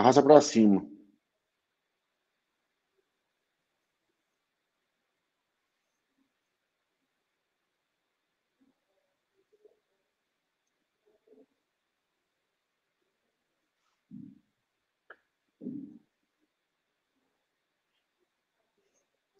[0.00, 0.86] arrasta para cima.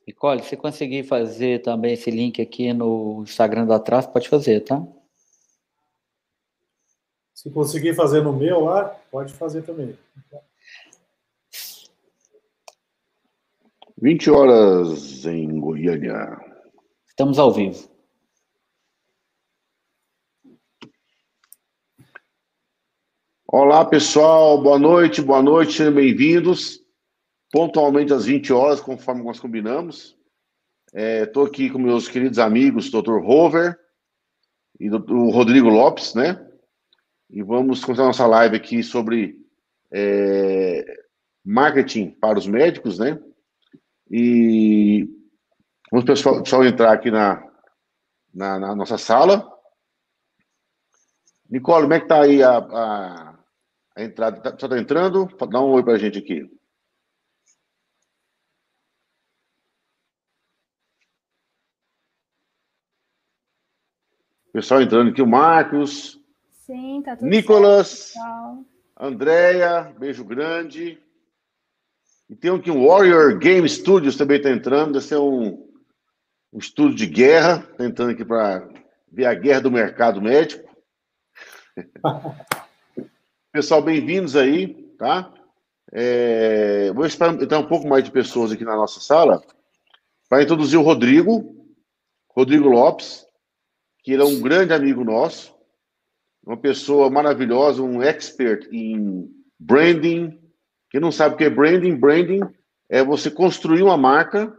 [0.08, 4.82] Nicole, se conseguir fazer também esse link aqui no Instagram da Traço, pode fazer, tá?
[7.34, 9.96] Se conseguir fazer no meu lá, pode fazer também.
[14.00, 16.38] 20 horas em Goiânia.
[17.08, 17.90] Estamos ao vivo.
[23.46, 24.62] Olá, pessoal.
[24.62, 26.80] Boa noite, boa noite, sejam bem-vindos.
[27.50, 30.16] Pontualmente às 20 horas, conforme nós combinamos.
[30.94, 33.18] Estou é, aqui com meus queridos amigos, Dr.
[33.20, 33.78] Rover
[34.78, 36.44] e o Rodrigo Lopes, né?
[37.30, 39.36] e vamos começar nossa live aqui sobre
[39.92, 40.84] é,
[41.44, 43.20] marketing para os médicos, né?
[44.10, 45.06] E
[45.90, 47.42] vamos pessoal, pessoal entrar aqui na,
[48.32, 49.46] na, na, nossa sala.
[51.50, 53.38] Nicole, como é que tá aí a, a,
[53.96, 54.40] a entrada?
[54.40, 55.26] Tá, só tá entrando?
[55.50, 56.50] Dá um oi para a gente aqui.
[64.52, 66.18] Pessoal entrando aqui, o Marcos,
[66.68, 68.12] Sim, tá tudo Nicolas,
[68.94, 71.02] Andréia, beijo grande.
[72.28, 74.98] E tem aqui um Warrior Game Studios também está entrando.
[74.98, 75.66] Esse é um,
[76.52, 78.68] um estudo de guerra, tentando aqui para
[79.10, 80.68] ver a guerra do mercado médico.
[83.50, 85.32] Pessoal, bem-vindos aí, tá?
[85.90, 89.42] É, vou esperar entrar um pouco mais de pessoas aqui na nossa sala
[90.28, 91.66] para introduzir o Rodrigo,
[92.28, 93.26] Rodrigo Lopes,
[94.04, 95.56] que ele é um grande amigo nosso,
[96.44, 100.38] uma pessoa maravilhosa, um expert em branding.
[100.90, 102.40] Quem não sabe o que é branding, branding
[102.88, 104.56] é você construir uma marca,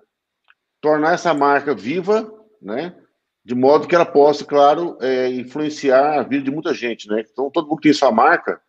[0.79, 2.95] tornar essa marca viva, né?
[3.43, 7.25] De modo que ela possa, claro, é, influenciar a vida de muita gente, né?
[7.31, 8.61] Então, todo mundo que tem sua marca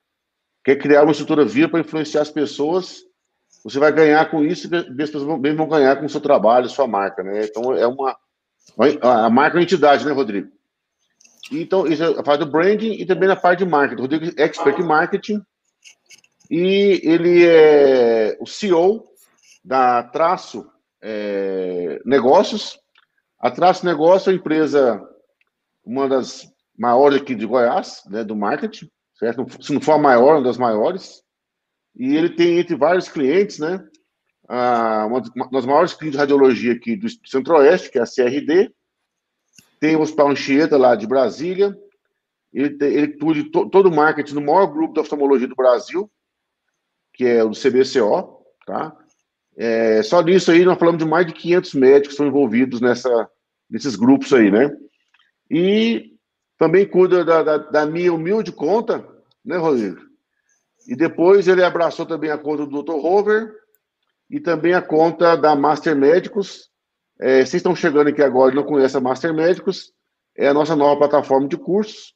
[0.64, 3.02] quer criar uma estrutura viva para influenciar as pessoas.
[3.62, 6.68] Você vai ganhar com isso e as pessoas vão, vão ganhar com o seu trabalho,
[6.68, 7.44] sua marca, né?
[7.44, 8.16] Então, é uma.
[9.02, 10.48] A marca é uma entidade, né, Rodrigo?
[11.52, 14.00] Então, isso é a parte do branding e também na parte de marketing.
[14.00, 15.44] Rodrigo é expert em marketing
[16.50, 19.04] e ele é o CEO
[19.64, 20.68] da Traço
[21.00, 22.78] é, Negócios.
[23.38, 25.08] A Traço Negócios é uma empresa,
[25.84, 29.46] uma das maiores aqui de Goiás, né, do marketing, certo?
[29.62, 31.22] Se não for a maior, uma das maiores.
[31.94, 33.82] E ele tem entre vários clientes, né?
[35.06, 35.20] uma
[35.52, 38.74] das maiores clientes de radiologia aqui do Centro-Oeste, que é a CRD,
[39.78, 41.76] tem o Hospital Anchieta lá de Brasília,
[42.52, 46.10] ele, ele cuida to, todo o marketing no maior grupo de oftalmologia do Brasil,
[47.20, 48.96] que é o CBCO, tá?
[49.54, 53.30] É, só nisso aí nós falamos de mais de 500 médicos que estão envolvidos nessa,
[53.68, 54.74] nesses grupos aí, né?
[55.50, 56.14] E
[56.56, 59.06] também cuida da, da, da minha humilde conta,
[59.44, 60.00] né, Rodrigo?
[60.88, 62.92] E depois ele abraçou também a conta do Dr.
[62.92, 63.52] Rover
[64.30, 66.70] e também a conta da Master Médicos,
[67.20, 69.92] é, vocês estão chegando aqui agora e não conhecem a Master Médicos,
[70.34, 72.14] é a nossa nova plataforma de cursos,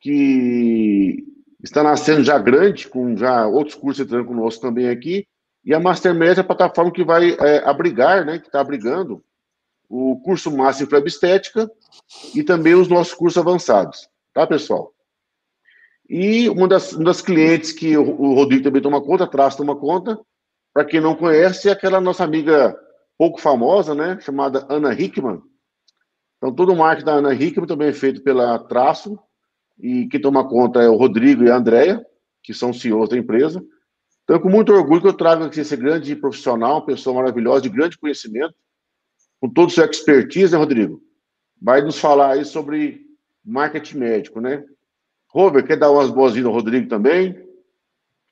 [0.00, 1.24] que
[1.66, 5.26] está nascendo já grande, com já outros cursos entrando conosco também aqui,
[5.64, 9.22] e a Master Médicos é a plataforma que vai é, abrigar, né, que está abrigando
[9.88, 11.70] o curso Máximo para Estética
[12.34, 14.92] e também os nossos cursos avançados, tá, pessoal?
[16.08, 19.74] E uma das, uma das clientes que o, o Rodrigo também toma conta, traz toma
[19.74, 20.18] conta,
[20.72, 22.76] para quem não conhece, é aquela nossa amiga
[23.18, 25.42] pouco famosa, né, chamada Ana Hickman.
[26.36, 29.18] Então, todo o marketing da Ana Hickman também é feito pela Traço,
[29.78, 32.04] e quem toma conta é o Rodrigo e a Andrea,
[32.42, 33.64] que são CEOs da empresa.
[34.24, 37.98] Então, com muito orgulho que eu trago aqui esse grande profissional, pessoa maravilhosa, de grande
[37.98, 38.54] conhecimento,
[39.40, 41.00] com todo o seu expertise, né, Rodrigo?
[41.60, 43.00] Vai nos falar aí sobre
[43.44, 44.64] marketing médico, né?
[45.28, 47.46] Robert, quer dar umas boas-vindas ao Rodrigo também?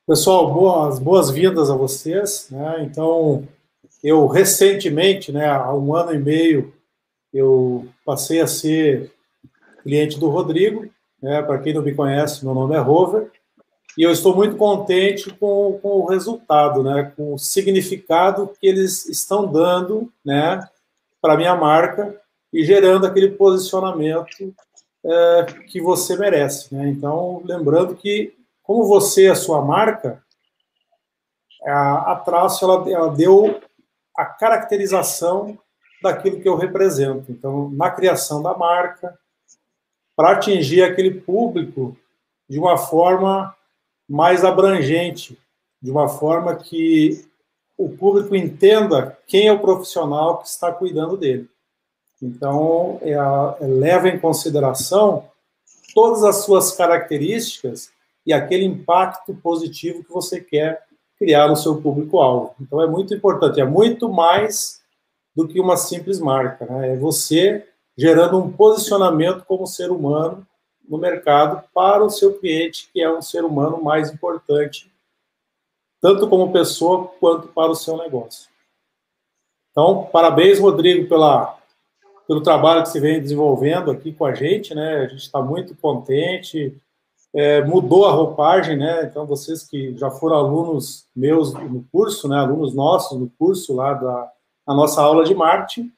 [0.07, 2.47] Pessoal, boas, boas-vindas a vocês.
[2.51, 2.83] Né?
[2.83, 3.47] Então,
[4.03, 6.73] eu recentemente, né, há um ano e meio,
[7.33, 9.11] eu passei a ser
[9.83, 10.89] cliente do Rodrigo.
[11.21, 13.31] Né, Para quem não me conhece, meu nome é Rover.
[13.97, 19.07] E eu estou muito contente com, com o resultado, né, com o significado que eles
[19.07, 20.67] estão dando né,
[21.21, 22.19] para a minha marca
[22.51, 24.53] e gerando aquele posicionamento
[25.05, 26.73] é, que você merece.
[26.75, 26.89] Né?
[26.89, 30.21] Então, lembrando que, como você é a sua marca,
[31.63, 33.61] a, a Traço ela, ela deu
[34.17, 35.57] a caracterização
[36.01, 37.31] daquilo que eu represento.
[37.31, 39.17] Então, na criação da marca,
[40.15, 41.97] para atingir aquele público
[42.49, 43.55] de uma forma
[44.07, 45.37] mais abrangente,
[45.81, 47.25] de uma forma que
[47.77, 51.49] o público entenda quem é o profissional que está cuidando dele.
[52.21, 55.25] Então, é a, é, leva em consideração
[55.93, 57.91] todas as suas características
[58.25, 60.83] e aquele impacto positivo que você quer
[61.17, 62.55] criar no seu público-alvo.
[62.59, 64.81] Então, é muito importante, é muito mais
[65.35, 66.65] do que uma simples marca.
[66.65, 66.93] Né?
[66.93, 70.45] É você gerando um posicionamento como ser humano
[70.87, 74.91] no mercado para o seu cliente, que é um ser humano mais importante,
[76.01, 78.49] tanto como pessoa quanto para o seu negócio.
[79.71, 81.57] Então, parabéns, Rodrigo, pela,
[82.27, 84.97] pelo trabalho que você vem desenvolvendo aqui com a gente, né?
[84.97, 86.77] A gente está muito contente.
[87.33, 89.03] É, mudou a roupagem, né?
[89.03, 92.37] Então, vocês que já foram alunos meus no curso, né?
[92.37, 94.31] Alunos nossos no curso lá da
[94.67, 95.91] nossa aula de marketing,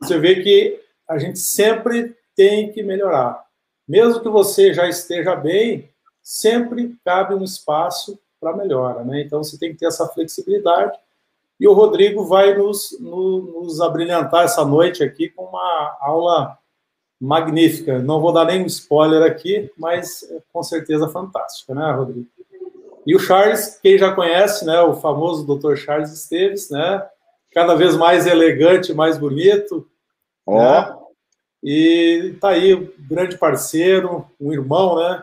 [0.00, 3.44] você vê que a gente sempre tem que melhorar.
[3.86, 5.90] Mesmo que você já esteja bem,
[6.22, 9.20] sempre cabe um espaço para melhora, né?
[9.20, 10.96] Então você tem que ter essa flexibilidade.
[11.58, 16.56] E o Rodrigo vai nos, nos, nos abrilhantar essa noite aqui com uma aula
[17.20, 17.98] magnífica.
[17.98, 22.26] Não vou dar nenhum spoiler aqui, mas é com certeza fantástica, né, Rodrigo?
[23.04, 25.74] E o Charles, quem já conhece, né, o famoso Dr.
[25.74, 27.04] Charles Esteves, né,
[27.50, 29.88] cada vez mais elegante, mais bonito.
[30.46, 30.54] Ó.
[30.54, 30.58] Oh.
[30.60, 30.99] Né?
[31.62, 35.22] E tá aí, um grande parceiro, um irmão, né?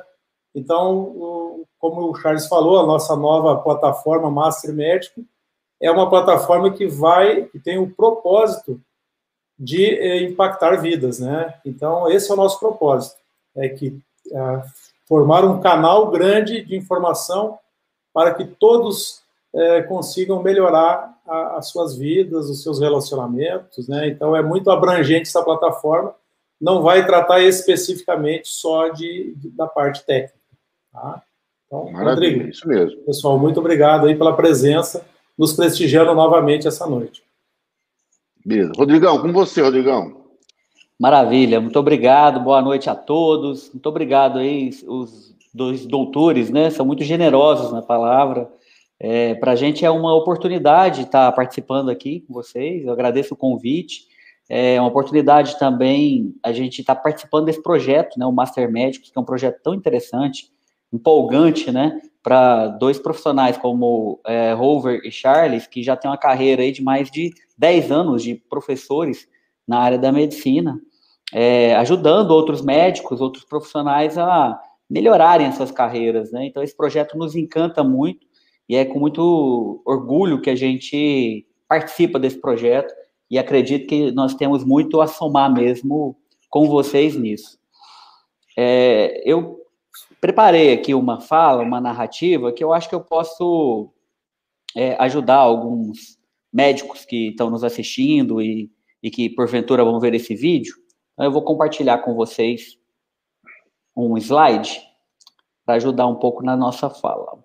[0.54, 5.24] Então, como o Charles falou, a nossa nova plataforma Master Médico
[5.82, 8.80] é uma plataforma que vai, que tem o propósito
[9.58, 11.54] de eh, impactar vidas, né?
[11.66, 13.18] Então, esse é o nosso propósito,
[13.56, 14.00] é que
[14.32, 14.62] é,
[15.08, 17.58] formar um canal grande de informação
[18.14, 19.24] para que todos
[19.54, 24.08] é, consigam melhorar a, as suas vidas, os seus relacionamentos, né?
[24.08, 26.14] Então é muito abrangente essa plataforma,
[26.60, 30.38] não vai tratar especificamente só de, de da parte técnica,
[30.92, 31.22] tá?
[31.66, 33.02] Então, Maravilha, Rodrigo, isso mesmo.
[33.02, 35.06] Pessoal, muito obrigado aí pela presença,
[35.38, 37.24] nos prestigiando novamente essa noite.
[38.46, 38.72] Beleza.
[38.78, 40.26] Rodrigão, com você, Rodrigão.
[40.98, 43.70] Maravilha, muito obrigado, boa noite a todos.
[43.72, 46.70] Muito obrigado aí, os dois doutores, né?
[46.70, 48.50] São muito generosos na palavra.
[49.00, 53.38] É, Para a gente é uma oportunidade estar participando aqui com vocês, eu agradeço o
[53.38, 54.08] convite.
[54.50, 59.18] É uma oportunidade também a gente estar participando desse projeto, né, o Master Médicos, que
[59.18, 60.50] é um projeto tão interessante,
[60.92, 66.62] empolgante, né, para dois profissionais como é, Rover e Charles, que já têm uma carreira
[66.62, 69.28] aí de mais de 10 anos de professores
[69.68, 70.80] na área da medicina,
[71.34, 74.58] é, ajudando outros médicos, outros profissionais a
[74.90, 76.46] melhorarem as suas carreiras, né?
[76.46, 78.26] Então esse projeto nos encanta muito
[78.70, 82.94] e é com muito orgulho que a gente participa desse projeto
[83.30, 86.18] e acredito que nós temos muito a somar mesmo
[86.50, 87.60] com vocês nisso.
[88.58, 89.60] É, eu
[90.20, 93.92] preparei aqui uma fala, uma narrativa, que eu acho que eu posso
[94.76, 96.18] é, ajudar alguns
[96.52, 98.72] médicos que estão nos assistindo e,
[99.04, 100.74] e que porventura vão ver esse vídeo.
[101.14, 102.78] Então, eu vou compartilhar com vocês
[103.96, 104.82] um slide
[105.66, 107.44] para ajudar um pouco na nossa fala.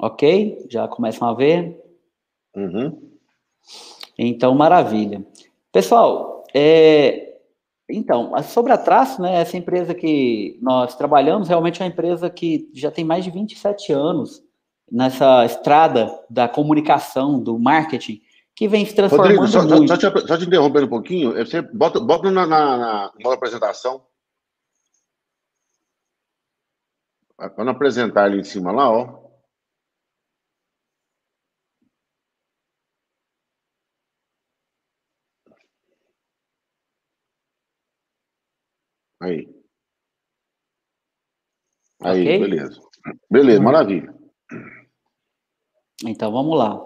[0.00, 0.66] Ok?
[0.70, 1.80] Já começam a ver?
[2.54, 3.10] Uhum.
[4.18, 5.24] Então, maravilha.
[5.72, 7.34] Pessoal, é,
[7.88, 12.70] então, sobre a Traço, né, essa empresa que nós trabalhamos, realmente é uma empresa que
[12.72, 14.42] já tem mais de 27 anos
[14.90, 18.20] nessa estrada da comunicação, do marketing,
[18.54, 19.88] que vem se transformando Rodrigo, só, muito.
[19.88, 23.34] Só, só, te, só te interrompendo um pouquinho, você bota, bota na, na, na, na
[23.34, 24.02] apresentação.
[27.56, 29.23] Quando apresentar ali em cima lá, ó.
[39.24, 39.48] Aí.
[42.02, 42.38] Aí, okay?
[42.38, 42.80] beleza.
[43.30, 43.64] Beleza, hum.
[43.64, 44.14] maravilha.
[46.04, 46.84] Então, vamos lá.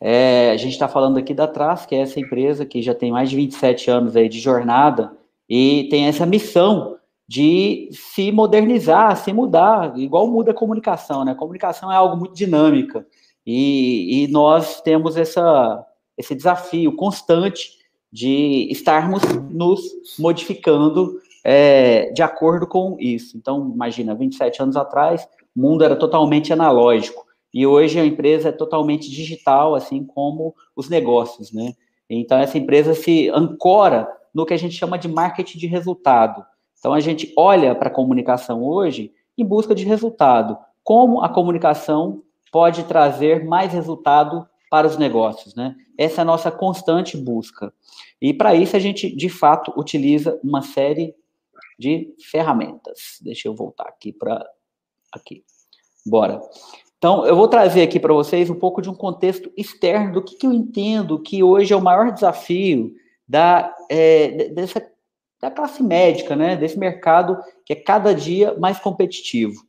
[0.00, 3.12] É, a gente está falando aqui da Tras, que é essa empresa que já tem
[3.12, 5.16] mais de 27 anos aí de jornada
[5.48, 11.32] e tem essa missão de se modernizar, se mudar, igual muda a comunicação, né?
[11.32, 13.06] A comunicação é algo muito dinâmica
[13.46, 15.84] e, e nós temos essa,
[16.16, 17.78] esse desafio constante
[18.10, 19.82] de estarmos nos
[20.18, 23.36] modificando é, de acordo com isso.
[23.36, 25.26] Então, imagina, 27 anos atrás,
[25.56, 27.26] o mundo era totalmente analógico.
[27.52, 31.72] E hoje a empresa é totalmente digital, assim como os negócios, né?
[32.08, 36.44] Então, essa empresa se ancora no que a gente chama de marketing de resultado.
[36.78, 40.58] Então, a gente olha para a comunicação hoje em busca de resultado.
[40.82, 45.74] Como a comunicação pode trazer mais resultado para os negócios, né?
[45.96, 47.72] Essa é a nossa constante busca.
[48.20, 51.14] E para isso a gente, de fato, utiliza uma série
[51.78, 53.18] de ferramentas.
[53.20, 54.44] Deixa eu voltar aqui para
[55.12, 55.44] aqui.
[56.04, 56.40] Bora.
[56.98, 60.34] Então, eu vou trazer aqui para vocês um pouco de um contexto externo do que,
[60.34, 62.92] que eu entendo que hoje é o maior desafio
[63.26, 64.84] da, é, dessa,
[65.40, 66.56] da classe médica, né?
[66.56, 69.62] Desse mercado que é cada dia mais competitivo.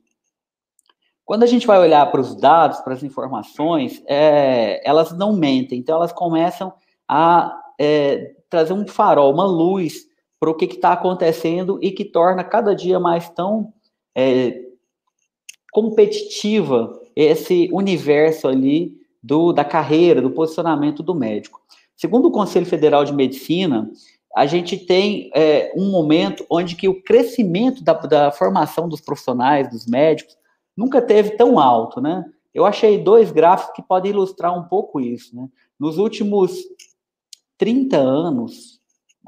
[1.24, 5.78] Quando a gente vai olhar para os dados, para as informações, é, elas não mentem,
[5.78, 6.72] então elas começam
[7.06, 10.09] a é, trazer um farol, uma luz
[10.40, 13.74] para o que está acontecendo e que torna cada dia mais tão
[14.16, 14.58] é,
[15.70, 21.60] competitiva esse universo ali do, da carreira, do posicionamento do médico.
[21.94, 23.90] Segundo o Conselho Federal de Medicina,
[24.34, 29.68] a gente tem é, um momento onde que o crescimento da, da, formação dos profissionais,
[29.68, 30.36] dos médicos,
[30.74, 32.24] nunca teve tão alto, né?
[32.54, 35.46] Eu achei dois gráficos que podem ilustrar um pouco isso, né?
[35.78, 36.58] Nos últimos
[37.58, 38.79] 30 anos,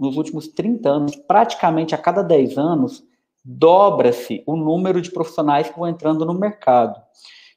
[0.02, 3.04] nos últimos 30 anos, praticamente a cada 10 anos,
[3.44, 7.00] dobra-se o número de profissionais que vão entrando no mercado.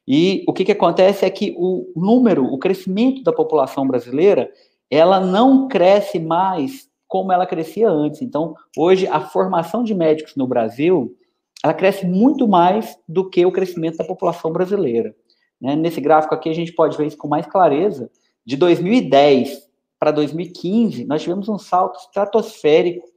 [0.07, 4.51] E o que, que acontece é que o número, o crescimento da população brasileira,
[4.91, 8.21] ela não cresce mais como ela crescia antes.
[8.21, 11.15] Então, hoje, a formação de médicos no Brasil,
[11.63, 15.15] ela cresce muito mais do que o crescimento da população brasileira.
[15.59, 15.75] Né?
[15.75, 18.11] Nesse gráfico aqui, a gente pode ver isso com mais clareza.
[18.45, 19.64] De 2010
[19.99, 23.07] para 2015, nós tivemos um salto estratosférico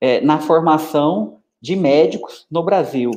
[0.00, 3.10] é, na formação de médicos no Brasil.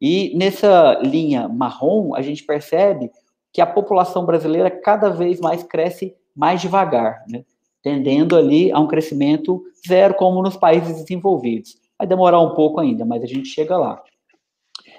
[0.00, 3.10] E nessa linha marrom, a gente percebe
[3.52, 7.44] que a população brasileira cada vez mais cresce mais devagar, né?
[7.82, 11.76] tendendo ali a um crescimento zero, como nos países desenvolvidos.
[11.98, 14.02] Vai demorar um pouco ainda, mas a gente chega lá.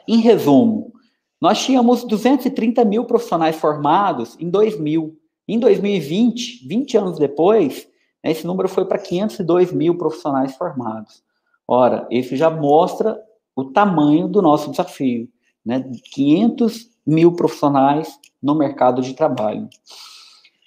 [0.07, 0.93] Em resumo,
[1.39, 5.15] nós tínhamos 230 mil profissionais formados em 2000.
[5.47, 7.87] Em 2020, 20 anos depois,
[8.23, 11.23] esse número foi para 502 mil profissionais formados.
[11.67, 13.17] Ora, isso já mostra
[13.55, 15.27] o tamanho do nosso desafio,
[15.65, 15.89] né?
[16.13, 19.67] 500 mil profissionais no mercado de trabalho.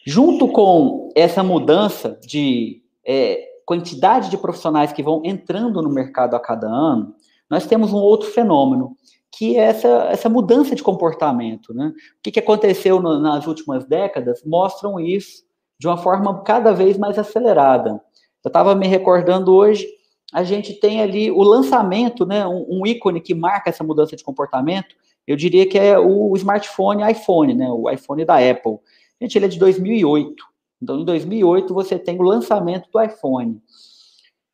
[0.07, 6.41] Junto com essa mudança de é, quantidade de profissionais que vão entrando no mercado a
[6.41, 7.15] cada ano,
[7.49, 8.97] nós temos um outro fenômeno,
[9.33, 11.73] que é essa, essa mudança de comportamento.
[11.73, 11.89] Né?
[11.89, 15.45] O que, que aconteceu no, nas últimas décadas mostram isso
[15.79, 18.01] de uma forma cada vez mais acelerada.
[18.45, 19.87] Eu estava me recordando hoje
[20.33, 24.23] a gente tem ali o lançamento, né, um, um, ícone que marca essa mudança de
[24.23, 24.95] comportamento,
[25.27, 28.79] eu diria que é o smartphone iPhone, né, o iPhone da Apple.
[29.21, 30.45] Gente, ele é de 2008.
[30.83, 33.61] Então, em 2008, você tem o lançamento do iPhone.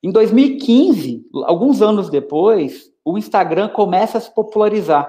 [0.02, 5.08] Em 2015, alguns anos depois, o Instagram começa a se popularizar.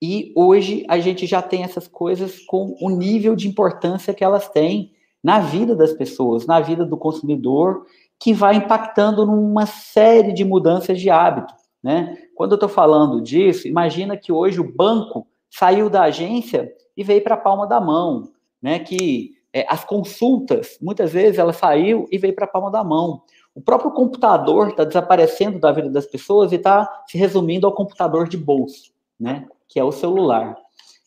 [0.00, 4.48] E hoje a gente já tem essas coisas com o nível de importância que elas
[4.48, 7.84] têm na vida das pessoas, na vida do consumidor
[8.18, 11.52] que vai impactando numa série de mudanças de hábito.
[11.82, 12.16] Né?
[12.34, 17.22] Quando eu estou falando disso, imagina que hoje o banco saiu da agência e veio
[17.22, 18.78] para a palma da mão, né?
[18.78, 23.22] que é, as consultas, muitas vezes ela saiu e veio para a palma da mão.
[23.58, 28.28] O próprio computador está desaparecendo da vida das pessoas e está se resumindo ao computador
[28.28, 29.48] de bolso, né?
[29.66, 30.56] que é o celular.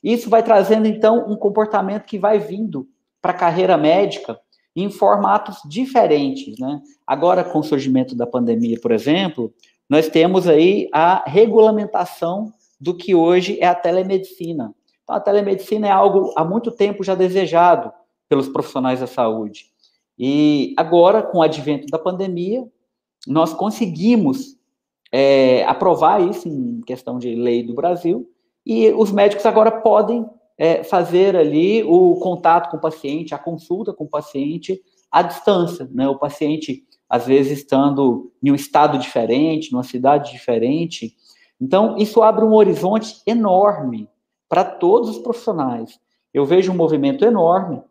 [0.03, 2.89] Isso vai trazendo, então, um comportamento que vai vindo
[3.21, 4.37] para a carreira médica
[4.75, 6.81] em formatos diferentes, né?
[7.07, 9.53] Agora, com o surgimento da pandemia, por exemplo,
[9.89, 14.75] nós temos aí a regulamentação do que hoje é a telemedicina.
[15.03, 17.93] Então, a telemedicina é algo há muito tempo já desejado
[18.27, 19.71] pelos profissionais da saúde.
[20.17, 22.67] E agora, com o advento da pandemia,
[23.27, 24.57] nós conseguimos
[25.11, 28.29] é, aprovar isso em questão de lei do Brasil,
[28.65, 30.25] e os médicos agora podem
[30.57, 34.79] é, fazer ali o contato com o paciente, a consulta com o paciente
[35.11, 36.07] à distância, né?
[36.07, 41.15] O paciente, às vezes, estando em um estado diferente, numa cidade diferente.
[41.59, 44.07] Então, isso abre um horizonte enorme
[44.47, 45.99] para todos os profissionais.
[46.33, 47.81] Eu vejo um movimento enorme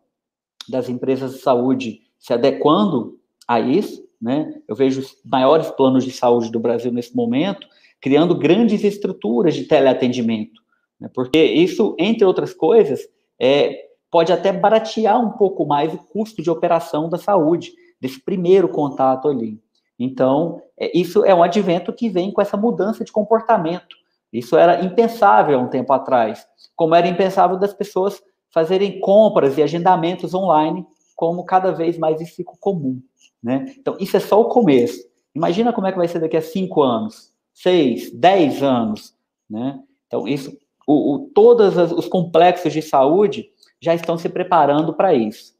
[0.69, 4.61] das empresas de saúde se adequando a isso, né?
[4.65, 7.67] Eu vejo os maiores planos de saúde do Brasil nesse momento
[7.99, 10.61] criando grandes estruturas de teleatendimento
[11.01, 11.09] né?
[11.13, 13.01] Porque isso, entre outras coisas,
[13.39, 18.69] é, pode até baratear um pouco mais o custo de operação da saúde, desse primeiro
[18.69, 19.59] contato ali.
[19.97, 23.95] Então, é, isso é um advento que vem com essa mudança de comportamento.
[24.31, 28.21] Isso era impensável há um tempo atrás, como era impensável das pessoas
[28.53, 30.85] fazerem compras e agendamentos online,
[31.21, 32.99] como cada vez mais fica comum.
[33.43, 33.75] Né?
[33.77, 35.07] Então, isso é só o começo.
[35.35, 39.13] Imagina como é que vai ser daqui a cinco anos, seis, dez anos.
[39.47, 39.79] Né?
[40.07, 40.51] Então, isso
[40.87, 45.53] o, o, todos os complexos de saúde já estão se preparando para isso.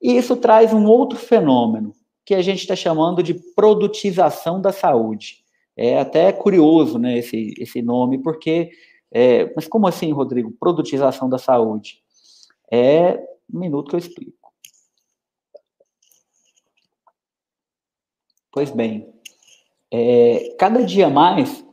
[0.00, 5.42] E isso traz um outro fenômeno, que a gente está chamando de produtização da saúde.
[5.74, 8.70] É até curioso né, esse, esse nome, porque.
[9.10, 10.52] É, mas como assim, Rodrigo?
[10.60, 12.02] Produtização da saúde?
[12.70, 13.18] É
[13.50, 14.41] um minuto que eu explico.
[18.52, 19.08] Pois bem,
[19.90, 21.64] é, cada dia mais,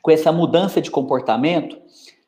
[0.00, 1.76] com essa mudança de comportamento,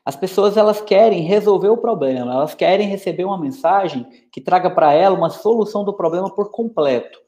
[0.05, 4.93] as pessoas elas querem resolver o problema, elas querem receber uma mensagem que traga para
[4.93, 7.19] ela uma solução do problema por completo.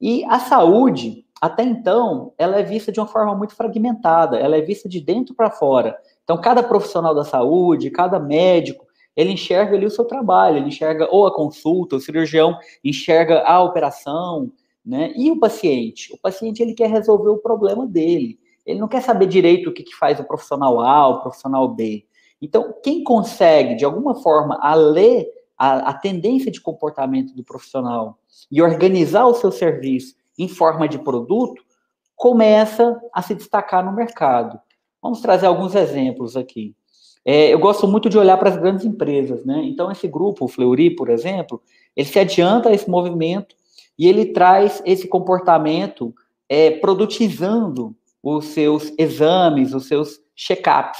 [0.00, 4.60] E a saúde, até então, ela é vista de uma forma muito fragmentada, ela é
[4.60, 5.96] vista de dentro para fora.
[6.24, 8.84] Então, cada profissional da saúde, cada médico,
[9.16, 13.62] ele enxerga ali o seu trabalho, ele enxerga ou a consulta, o cirurgião enxerga a
[13.62, 14.50] operação,
[14.86, 15.12] né?
[15.16, 16.12] E o paciente?
[16.14, 18.38] O paciente ele quer resolver o problema dele.
[18.64, 22.06] Ele não quer saber direito o que, que faz o profissional A, o profissional B.
[22.40, 25.26] Então, quem consegue, de alguma forma, a ler
[25.58, 28.18] a, a tendência de comportamento do profissional
[28.50, 31.62] e organizar o seu serviço em forma de produto,
[32.14, 34.58] começa a se destacar no mercado.
[35.02, 36.74] Vamos trazer alguns exemplos aqui.
[37.24, 39.62] É, eu gosto muito de olhar para as grandes empresas, né?
[39.64, 41.60] Então, esse grupo, o Fleury, por exemplo,
[41.96, 43.56] ele se adianta a esse movimento
[43.98, 46.14] e ele traz esse comportamento
[46.48, 50.98] é, produtizando os seus exames, os seus check-ups.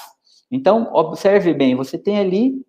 [0.50, 2.64] Então, observe bem, você tem ali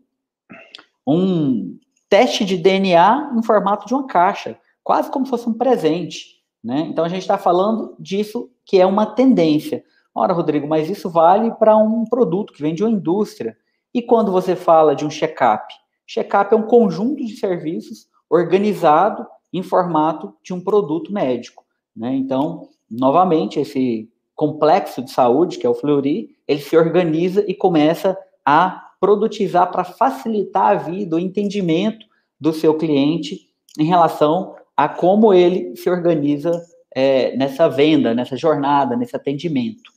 [1.05, 1.77] um
[2.09, 6.37] teste de DNA em formato de uma caixa, quase como se fosse um presente.
[6.63, 6.79] Né?
[6.89, 9.83] Então, a gente está falando disso que é uma tendência.
[10.13, 13.55] Ora, Rodrigo, mas isso vale para um produto que vem de uma indústria.
[13.93, 15.73] E quando você fala de um check-up?
[16.05, 21.65] Check-up é um conjunto de serviços organizado em formato de um produto médico.
[21.95, 22.13] Né?
[22.15, 28.17] Então, novamente, esse complexo de saúde, que é o Fleury, ele se organiza e começa
[28.45, 32.05] a produtizar para facilitar a vida, o entendimento
[32.39, 33.47] do seu cliente
[33.79, 36.51] em relação a como ele se organiza
[36.93, 39.91] é, nessa venda, nessa jornada, nesse atendimento.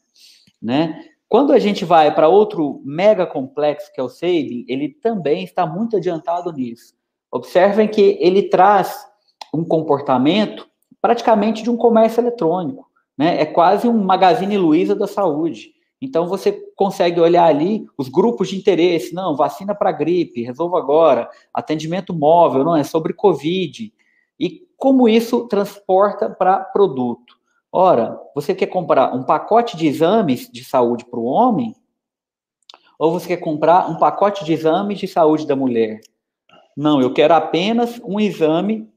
[0.60, 1.04] Né?
[1.28, 5.66] Quando a gente vai para outro mega complexo, que é o Saving, ele também está
[5.66, 6.94] muito adiantado nisso.
[7.30, 9.06] Observem que ele traz
[9.52, 10.68] um comportamento
[11.00, 12.86] praticamente de um comércio eletrônico.
[13.16, 13.40] Né?
[13.40, 15.72] É quase um Magazine Luiza da saúde.
[16.00, 21.28] Então você consegue olhar ali os grupos de interesse, não, vacina para gripe, resolva agora,
[21.52, 23.92] atendimento móvel, não é sobre Covid.
[24.38, 27.38] E como isso transporta para produto?
[27.70, 31.74] Ora, você quer comprar um pacote de exames de saúde para o homem?
[32.98, 36.00] Ou você quer comprar um pacote de exames de saúde da mulher?
[36.76, 38.90] Não, eu quero apenas um exame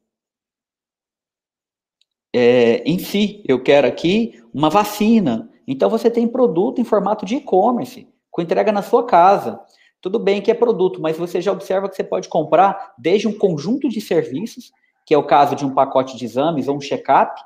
[2.34, 3.44] é, em si.
[3.48, 5.50] Eu quero aqui uma vacina.
[5.68, 9.60] Então você tem produto em formato de e-commerce, com entrega na sua casa.
[10.02, 13.38] Tudo bem que é produto, mas você já observa que você pode comprar desde um
[13.38, 14.72] conjunto de serviços,
[15.06, 17.40] que é o caso de um pacote de exames ou um check-up,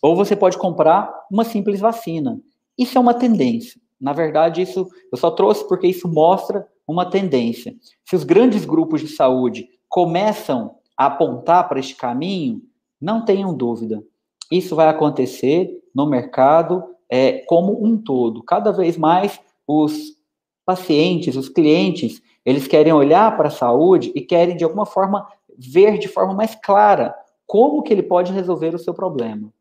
[0.00, 2.40] ou você pode comprar uma simples vacina.
[2.78, 3.78] Isso é uma tendência.
[4.00, 7.74] Na verdade, isso eu só trouxe porque isso mostra uma tendência.
[8.04, 12.62] Se os grandes grupos de saúde começam a apontar para este caminho,
[12.98, 14.02] não tenham dúvida,
[14.50, 18.42] isso vai acontecer no mercado é, como um todo.
[18.42, 20.16] Cada vez mais os
[20.64, 25.26] pacientes, os clientes, eles querem olhar para a saúde e querem, de alguma forma,
[25.58, 27.14] ver de forma mais clara
[27.46, 29.52] como que ele pode resolver o seu problema.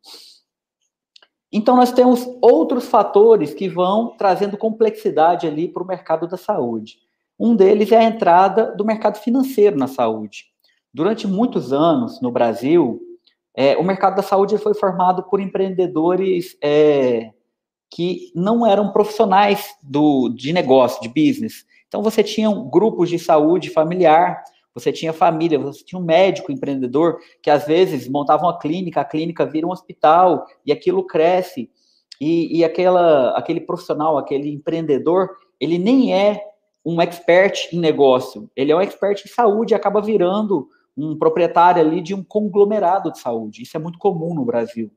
[1.52, 7.00] Então, nós temos outros fatores que vão trazendo complexidade ali para o mercado da saúde.
[7.40, 10.46] Um deles é a entrada do mercado financeiro na saúde.
[10.94, 13.02] Durante muitos anos, no Brasil,
[13.60, 17.30] é, o mercado da saúde foi formado por empreendedores é,
[17.92, 21.66] que não eram profissionais do, de negócio, de business.
[21.86, 24.42] Então, você tinha grupos de saúde familiar,
[24.74, 29.06] você tinha família, você tinha um médico empreendedor que às vezes montava uma clínica, a
[29.06, 31.70] clínica vira um hospital e aquilo cresce.
[32.22, 36.42] E, e aquela, aquele profissional, aquele empreendedor, ele nem é
[36.86, 40.70] um expert em negócio, ele é um expert em saúde e acaba virando
[41.06, 43.64] um proprietário ali de um conglomerado de saúde.
[43.64, 44.92] Isso é muito comum no Brasil.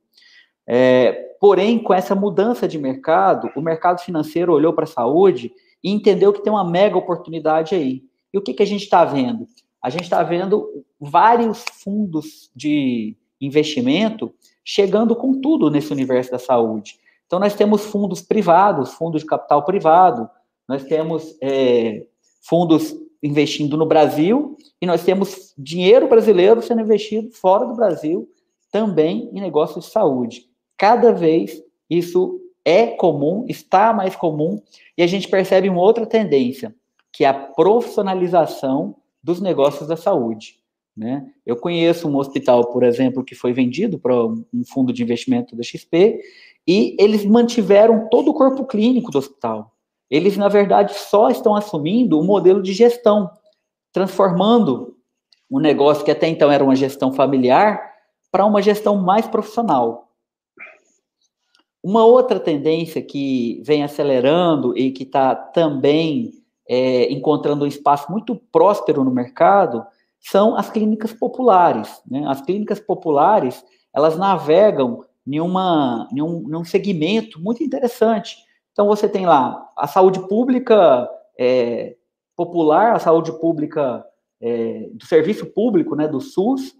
[0.67, 5.91] É, porém, com essa mudança de mercado, o mercado financeiro olhou para a saúde e
[5.91, 8.05] entendeu que tem uma mega oportunidade aí.
[8.33, 9.47] E o que, que a gente está vendo?
[9.83, 14.33] A gente está vendo vários fundos de investimento
[14.65, 17.01] chegando com tudo nesse universo da saúde.
[17.27, 20.29] Então, nós temos fundos privados, fundos de capital privado,
[20.69, 22.07] nós temos é,
[22.43, 28.29] fundos investindo no Brasil e nós temos dinheiro brasileiro sendo investido fora do Brasil
[28.71, 30.47] também em negócios de saúde.
[30.77, 34.61] Cada vez isso é comum, está mais comum,
[34.97, 36.75] e a gente percebe uma outra tendência,
[37.13, 40.61] que é a profissionalização dos negócios da saúde.
[40.97, 41.27] Né?
[41.45, 45.63] Eu conheço um hospital, por exemplo, que foi vendido para um fundo de investimento da
[45.63, 46.21] XP
[46.67, 49.72] e eles mantiveram todo o corpo clínico do hospital.
[50.13, 53.31] Eles, na verdade, só estão assumindo o modelo de gestão,
[53.91, 54.95] transformando
[55.51, 57.83] um negócio que até então era uma gestão familiar
[58.31, 60.11] para uma gestão mais profissional.
[61.83, 66.33] Uma outra tendência que vem acelerando e que está também
[66.69, 69.83] é, encontrando um espaço muito próspero no mercado
[70.21, 72.03] são as clínicas populares.
[72.07, 72.23] Né?
[72.27, 78.37] As clínicas populares elas navegam em, uma, em, um, em um segmento muito interessante.
[78.73, 81.09] Então você tem lá a saúde pública
[81.39, 81.97] é,
[82.37, 84.05] popular, a saúde pública
[84.41, 86.75] é, do serviço público, né, do SUS,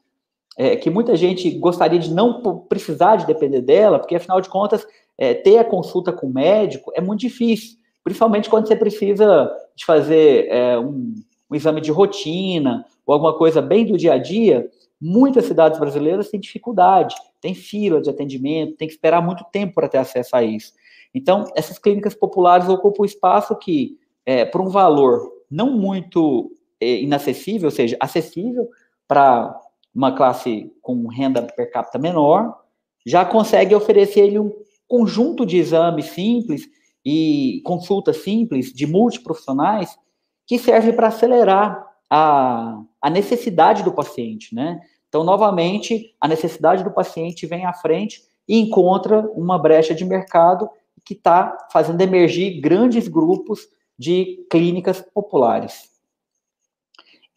[0.57, 4.87] é, que muita gente gostaria de não precisar de depender dela, porque afinal de contas,
[5.17, 9.85] é, ter a consulta com o médico é muito difícil, principalmente quando você precisa de
[9.85, 11.15] fazer é, um,
[11.51, 14.69] um, exame de rotina ou alguma coisa bem do dia a dia.
[15.01, 19.89] Muitas cidades brasileiras têm dificuldade, tem fila de atendimento, tem que esperar muito tempo para
[19.89, 20.73] ter acesso a isso.
[21.15, 27.67] Então, essas clínicas populares ocupam espaço que, é, por um valor não muito é, inacessível,
[27.67, 28.69] ou seja, acessível
[29.07, 29.55] para
[29.95, 32.63] uma classe com renda per capita menor,
[33.05, 34.51] já consegue oferecer ele um
[34.89, 36.67] conjunto de exames simples
[37.05, 39.99] e consultas simples de multiprofissionais
[40.47, 44.81] que serve para acelerar a, a necessidade do paciente, né?
[45.09, 50.71] Então, novamente, a necessidade do paciente vem à frente e encontra uma brecha de mercado
[51.05, 55.91] que está fazendo emergir grandes grupos de clínicas populares.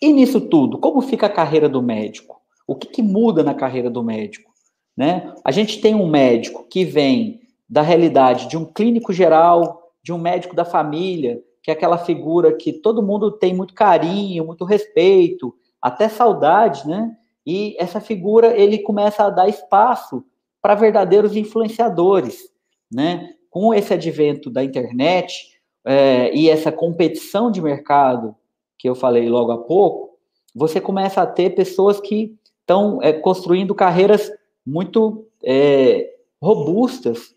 [0.02, 2.42] E nisso tudo, como fica a carreira do médico?
[2.68, 4.52] O que, que muda na carreira do médico?
[4.96, 5.34] Né?
[5.44, 10.18] A gente tem um médico que vem da realidade de um clínico geral, de um
[10.18, 15.56] médico da família, que é aquela figura que todo mundo tem muito carinho, muito respeito,
[15.82, 17.16] até saudade, né?
[17.46, 20.24] E essa figura ele começa a dar espaço
[20.62, 22.50] para verdadeiros influenciadores,
[22.92, 23.35] né?
[23.56, 28.36] Com esse advento da internet é, e essa competição de mercado
[28.78, 30.20] que eu falei logo há pouco,
[30.54, 34.30] você começa a ter pessoas que estão é, construindo carreiras
[34.68, 37.34] muito é, robustas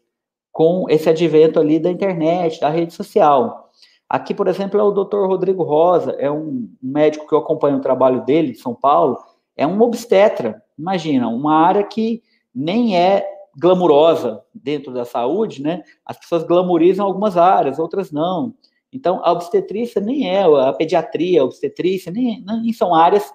[0.51, 3.71] com esse advento ali da internet, da rede social.
[4.09, 5.25] Aqui, por exemplo, é o Dr.
[5.25, 9.19] Rodrigo Rosa, é um médico que eu acompanho o trabalho dele, de São Paulo,
[9.57, 10.61] é um obstetra.
[10.77, 15.83] Imagina, uma área que nem é glamurosa dentro da saúde, né?
[16.07, 18.55] As pessoas glamorizam algumas áreas, outras não.
[18.93, 23.31] Então, a obstetrícia nem é, a pediatria, a obstetrícia, nem, nem são áreas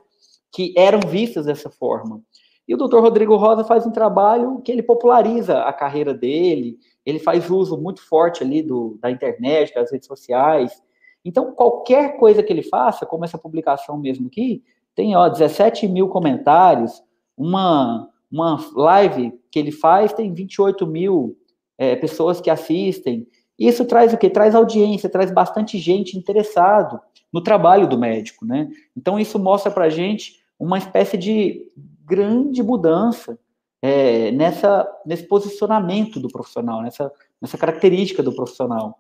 [0.52, 2.22] que eram vistas dessa forma.
[2.68, 7.20] E o doutor Rodrigo Rosa faz um trabalho que ele populariza a carreira dele, ele
[7.20, 10.82] faz uso muito forte ali do, da internet, das redes sociais.
[11.26, 14.64] Então, qualquer coisa que ele faça, como essa publicação mesmo aqui,
[14.96, 17.04] tem ó, 17 mil comentários,
[17.38, 21.38] uma, uma live que ele faz tem 28 mil
[21.78, 23.28] é, pessoas que assistem.
[23.60, 24.28] Isso traz o quê?
[24.28, 27.00] Traz audiência, traz bastante gente interessado
[27.32, 28.70] no trabalho do médico, né?
[28.98, 31.68] Então, isso mostra para gente uma espécie de
[32.04, 33.38] grande mudança
[33.82, 39.00] é, nessa, nesse posicionamento do profissional, nessa, nessa característica do profissional.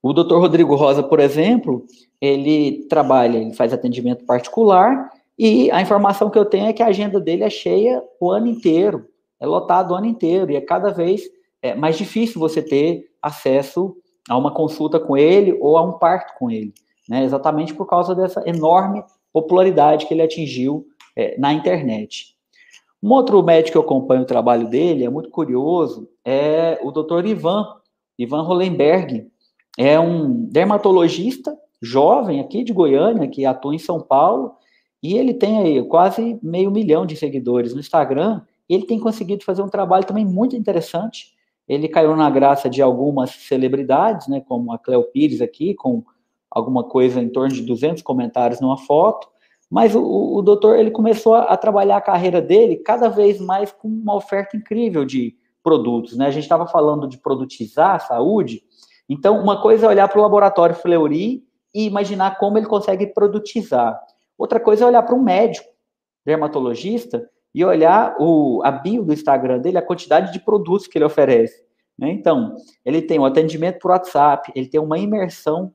[0.00, 0.36] O Dr.
[0.36, 1.86] Rodrigo Rosa, por exemplo,
[2.20, 5.10] ele trabalha, ele faz atendimento particular
[5.44, 8.46] e a informação que eu tenho é que a agenda dele é cheia o ano
[8.46, 9.08] inteiro,
[9.40, 11.22] é lotado o ano inteiro e é cada vez
[11.60, 13.96] é, mais difícil você ter acesso
[14.28, 16.72] a uma consulta com ele ou a um parto com ele,
[17.08, 17.24] né?
[17.24, 19.02] Exatamente por causa dessa enorme
[19.32, 22.36] popularidade que ele atingiu é, na internet.
[23.02, 27.26] Um outro médico que eu acompanho o trabalho dele, é muito curioso, é o Dr.
[27.26, 27.66] Ivan,
[28.16, 29.26] Ivan Hollenberg.
[29.76, 34.54] É um dermatologista jovem aqui de Goiânia, que atua em São Paulo,
[35.02, 39.62] e ele tem aí quase meio milhão de seguidores no Instagram, ele tem conseguido fazer
[39.62, 41.32] um trabalho também muito interessante.
[41.68, 46.04] Ele caiu na graça de algumas celebridades, né, como a Cleo Pires aqui, com
[46.50, 49.28] alguma coisa em torno de 200 comentários numa foto,
[49.70, 50.02] mas o,
[50.36, 54.14] o doutor ele começou a, a, trabalhar a carreira dele cada vez mais com uma
[54.14, 56.26] oferta incrível de produtos, né?
[56.26, 58.62] A gente estava falando de produtizar a saúde,
[59.08, 61.42] então uma coisa é olhar para o laboratório Fleury
[61.74, 63.98] e imaginar como ele consegue produtizar.
[64.42, 65.68] Outra coisa é olhar para um médico,
[66.26, 71.04] dermatologista, e olhar o, a bio do Instagram dele, a quantidade de produtos que ele
[71.04, 71.64] oferece.
[71.96, 72.10] Né?
[72.10, 75.72] Então, ele tem um atendimento por WhatsApp, ele tem uma imersão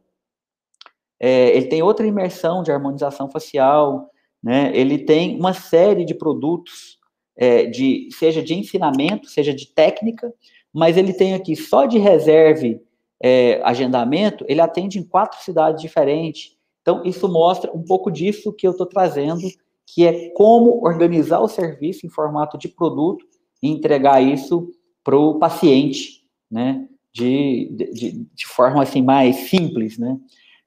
[1.18, 4.12] é, ele tem outra imersão de harmonização facial,
[4.44, 4.72] né?
[4.76, 7.00] Ele tem uma série de produtos,
[7.36, 10.32] é, de, seja de ensinamento, seja de técnica,
[10.74, 12.80] mas ele tem aqui só de reserve
[13.24, 16.57] é, agendamento, ele atende em quatro cidades diferentes.
[16.88, 19.46] Então, isso mostra um pouco disso que eu estou trazendo,
[19.86, 23.26] que é como organizar o serviço em formato de produto
[23.62, 24.72] e entregar isso
[25.04, 26.88] para o paciente, né?
[27.12, 30.18] De, de, de, forma assim mais simples, né?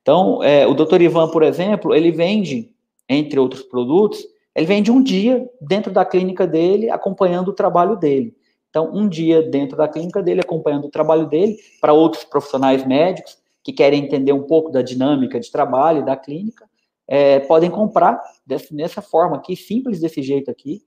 [0.03, 1.01] Então, é, o Dr.
[1.01, 2.71] Ivan, por exemplo, ele vende,
[3.09, 4.23] entre outros produtos,
[4.55, 8.37] ele vende um dia dentro da clínica dele, acompanhando o trabalho dele.
[8.69, 13.41] Então, um dia dentro da clínica dele, acompanhando o trabalho dele, para outros profissionais médicos
[13.71, 16.69] que querem entender um pouco da dinâmica de trabalho da clínica,
[17.07, 20.83] é, podem comprar dessa forma aqui, simples desse jeito aqui,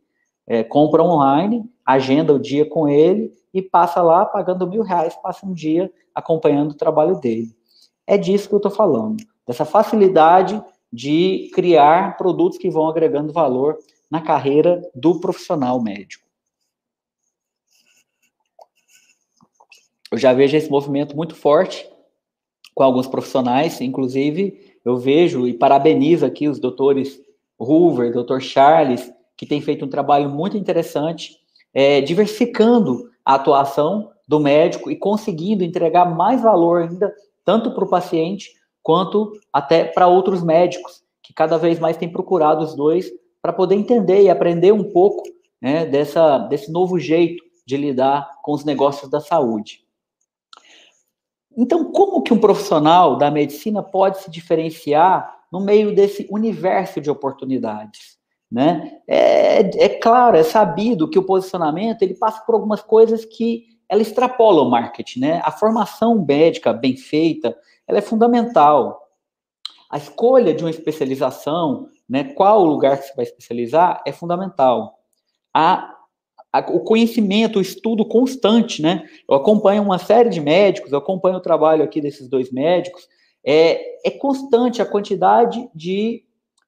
[0.46, 5.46] é, compra online, agenda o dia com ele e passa lá pagando mil reais, passa
[5.46, 7.56] um dia acompanhando o trabalho dele.
[8.06, 13.78] É disso que eu estou falando, dessa facilidade de criar produtos que vão agregando valor
[14.12, 16.28] na carreira do profissional médico.
[20.12, 21.93] Eu já vejo esse movimento muito forte
[22.74, 27.20] com alguns profissionais, inclusive eu vejo e parabenizo aqui os doutores
[27.60, 31.38] Hoover, doutor Charles, que tem feito um trabalho muito interessante,
[31.74, 37.14] é, diversificando a atuação do médico e conseguindo entregar mais valor ainda,
[37.46, 42.64] tanto para o paciente quanto até para outros médicos, que cada vez mais têm procurado
[42.64, 45.24] os dois para poder entender e aprender um pouco
[45.62, 49.83] né, dessa, desse novo jeito de lidar com os negócios da saúde.
[51.58, 57.10] Então, como que um profissional da medicina pode se diferenciar no meio desse universo de
[57.10, 58.18] oportunidades?
[58.52, 59.00] Né?
[59.08, 64.02] É, é claro, é sabido que o posicionamento ele passa por algumas coisas que ela
[64.02, 65.42] extrapola o marketing, né?
[65.44, 67.56] A formação médica bem feita,
[67.88, 69.00] ela é fundamental.
[69.90, 75.00] A escolha de uma especialização, né, qual o lugar que você vai especializar, é fundamental.
[75.54, 75.93] A,
[76.68, 79.06] o conhecimento, o estudo constante, né?
[79.28, 83.08] Eu acompanho uma série de médicos, eu acompanho o trabalho aqui desses dois médicos,
[83.44, 86.24] é, é constante a quantidade de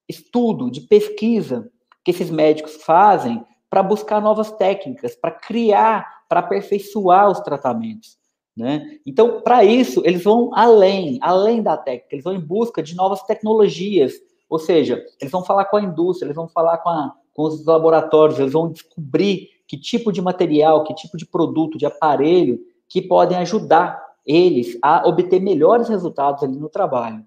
[0.08, 1.70] estudo, de pesquisa
[2.04, 8.16] que esses médicos fazem para buscar novas técnicas, para criar, para aperfeiçoar os tratamentos.
[8.56, 8.98] Né?
[9.04, 13.22] Então, para isso, eles vão além, além da técnica, eles vão em busca de novas
[13.22, 14.14] tecnologias,
[14.48, 17.64] ou seja, eles vão falar com a indústria, eles vão falar com, a, com os
[17.66, 23.02] laboratórios, eles vão descobrir que tipo de material, que tipo de produto, de aparelho que
[23.02, 27.24] podem ajudar eles a obter melhores resultados ali no trabalho.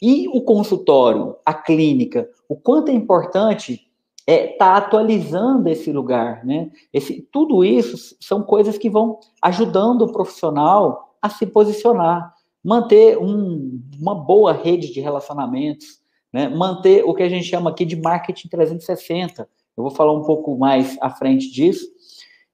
[0.00, 3.88] E o consultório, a clínica, o quanto é importante
[4.26, 6.70] é, tá atualizando esse lugar, né?
[6.92, 12.32] Esse, tudo isso são coisas que vão ajudando o profissional a se posicionar,
[12.64, 16.00] manter um, uma boa rede de relacionamentos,
[16.32, 16.48] né?
[16.48, 19.48] manter o que a gente chama aqui de marketing 360.
[19.76, 21.86] Eu vou falar um pouco mais à frente disso.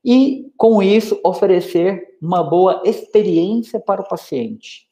[0.04, 4.88] E, com isso, oferecer uma boa experiência para o paciente.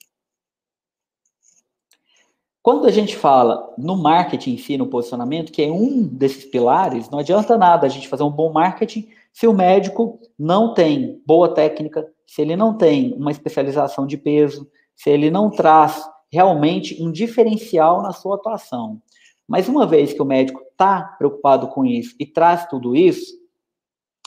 [2.63, 7.09] Quando a gente fala no marketing em si, no posicionamento, que é um desses pilares,
[7.09, 11.55] não adianta nada a gente fazer um bom marketing se o médico não tem boa
[11.55, 17.13] técnica, se ele não tem uma especialização de peso, se ele não traz realmente um
[17.13, 19.01] diferencial na sua atuação.
[19.49, 23.33] Mas uma vez que o médico está preocupado com isso e traz tudo isso,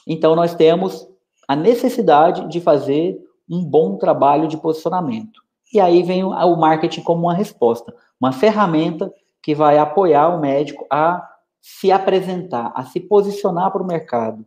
[0.07, 1.07] então nós temos
[1.47, 5.41] a necessidade de fazer um bom trabalho de posicionamento.
[5.73, 10.85] E aí vem o marketing como uma resposta uma ferramenta que vai apoiar o médico
[10.89, 11.25] a
[11.61, 14.45] se apresentar, a se posicionar para o mercado.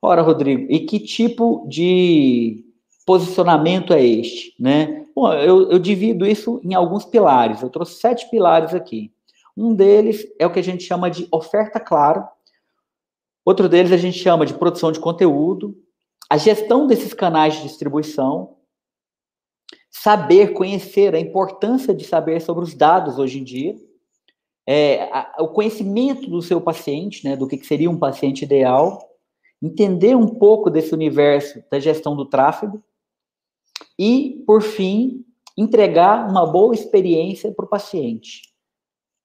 [0.00, 2.62] Ora, Rodrigo, e que tipo de
[3.06, 4.54] posicionamento é este?
[4.60, 5.06] Né?
[5.14, 7.62] Bom, eu, eu divido isso em alguns pilares.
[7.62, 9.10] Eu trouxe sete pilares aqui.
[9.56, 12.28] Um deles é o que a gente chama de oferta clara.
[13.44, 15.76] Outro deles a gente chama de produção de conteúdo,
[16.28, 18.56] a gestão desses canais de distribuição,
[19.90, 23.76] saber, conhecer, a importância de saber sobre os dados hoje em dia,
[24.66, 28.98] é, a, o conhecimento do seu paciente, né, do que, que seria um paciente ideal,
[29.62, 32.82] entender um pouco desse universo da gestão do tráfego.
[33.98, 35.24] E, por fim,
[35.56, 38.42] entregar uma boa experiência para o paciente,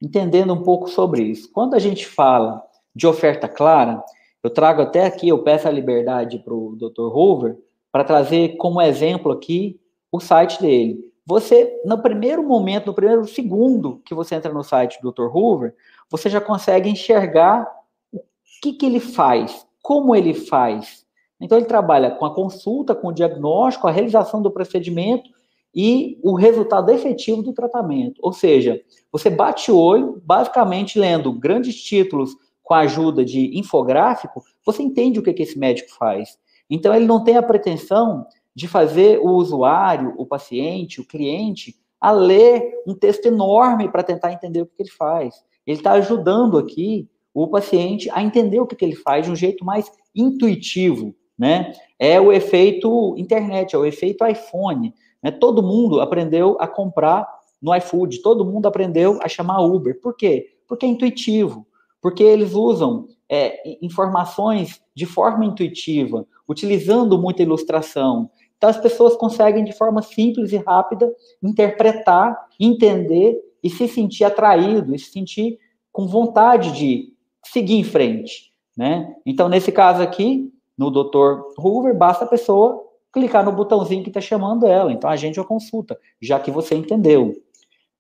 [0.02, 1.52] entendendo um pouco sobre isso.
[1.52, 2.64] Quando a gente fala
[2.96, 4.04] de oferta clara,
[4.42, 7.16] eu trago até aqui, eu peço a liberdade para o Dr.
[7.16, 7.58] Hoover
[7.92, 9.80] para trazer como exemplo aqui
[10.12, 11.10] o site dele.
[11.26, 15.36] Você, no primeiro momento, no primeiro segundo que você entra no site do Dr.
[15.36, 15.76] Hoover,
[16.10, 17.68] você já consegue enxergar
[18.12, 18.20] o
[18.62, 21.06] que, que ele faz, como ele faz.
[21.40, 25.30] Então, ele trabalha com a consulta, com o diagnóstico, a realização do procedimento
[25.74, 28.20] e o resultado efetivo do tratamento.
[28.22, 34.44] Ou seja, você bate o olho, basicamente lendo grandes títulos com a ajuda de infográfico,
[34.66, 36.38] você entende o que, que esse médico faz.
[36.70, 42.12] Então, ele não tem a pretensão de fazer o usuário, o paciente, o cliente, a
[42.12, 45.44] ler um texto enorme para tentar entender o que, que ele faz.
[45.66, 49.36] Ele está ajudando aqui o paciente a entender o que, que ele faz de um
[49.36, 51.74] jeito mais intuitivo, né?
[51.98, 54.94] É o efeito internet, é o efeito iPhone.
[55.24, 55.32] Né?
[55.32, 57.28] Todo mundo aprendeu a comprar
[57.62, 60.00] no iFood, todo mundo aprendeu a chamar Uber.
[60.00, 60.48] Por quê?
[60.68, 61.68] Porque é intuitivo,
[62.02, 68.30] porque eles usam é, informações de forma intuitiva, utilizando muita ilustração.
[68.58, 74.96] Então, as pessoas conseguem, de forma simples e rápida, interpretar, entender e se sentir atraído,
[74.96, 75.60] e se sentir
[75.92, 77.14] com vontade de
[77.46, 78.52] seguir em frente.
[78.76, 79.16] Né?
[79.26, 81.42] Então, nesse caso aqui, no Dr.
[81.58, 84.92] Hoover, basta a pessoa clicar no botãozinho que está chamando ela.
[84.92, 87.36] Então, a gente a consulta, já que você entendeu.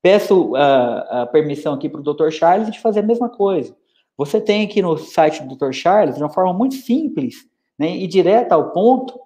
[0.02, 2.30] Peço uh, a permissão aqui para o Dr.
[2.30, 3.76] Charles de fazer a mesma coisa.
[4.17, 5.72] Você tem aqui no site do Dr.
[5.72, 9.19] Charles, de uma forma muito simples né, e direta ao ponto,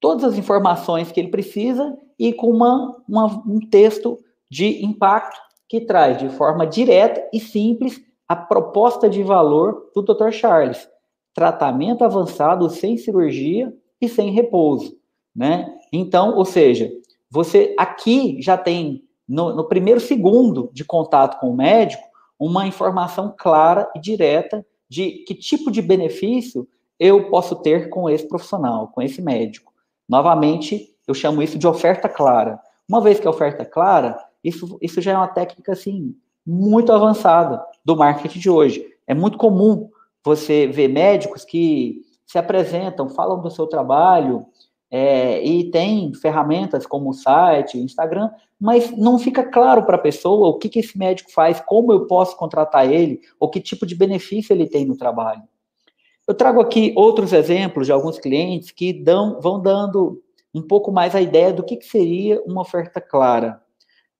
[0.00, 4.18] todas as informações que ele precisa e com uma, uma, um texto
[4.50, 10.30] de impacto que traz de forma direta e simples a proposta de valor do Dr.
[10.30, 10.88] Charles.
[11.34, 14.96] Tratamento avançado sem cirurgia e sem repouso,
[15.34, 15.72] né?
[15.92, 16.90] Então, ou seja,
[17.30, 22.02] você aqui já tem no, no primeiro segundo de contato com o médico
[22.38, 26.66] uma informação clara e direta de que tipo de benefício
[26.98, 29.72] eu posso ter com esse profissional, com esse médico.
[30.08, 32.60] Novamente, eu chamo isso de oferta clara.
[32.88, 36.92] Uma vez que a oferta é clara, isso, isso já é uma técnica assim muito
[36.92, 38.84] avançada do marketing de hoje.
[39.06, 39.88] É muito comum
[40.24, 44.46] você ver médicos que se apresentam, falam do seu trabalho
[44.88, 50.46] é, e tem ferramentas como o site, Instagram, mas não fica claro para a pessoa
[50.46, 53.96] o que, que esse médico faz, como eu posso contratar ele, ou que tipo de
[53.96, 55.42] benefício ele tem no trabalho.
[56.24, 60.22] Eu trago aqui outros exemplos de alguns clientes que dão, vão dando
[60.54, 63.60] um pouco mais a ideia do que, que seria uma oferta clara.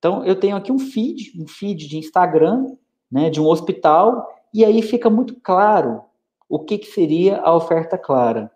[0.01, 2.75] Então, eu tenho aqui um feed, um feed de Instagram,
[3.09, 6.10] né, de um hospital, e aí fica muito claro
[6.51, 8.51] o que, que seria a oferta clara.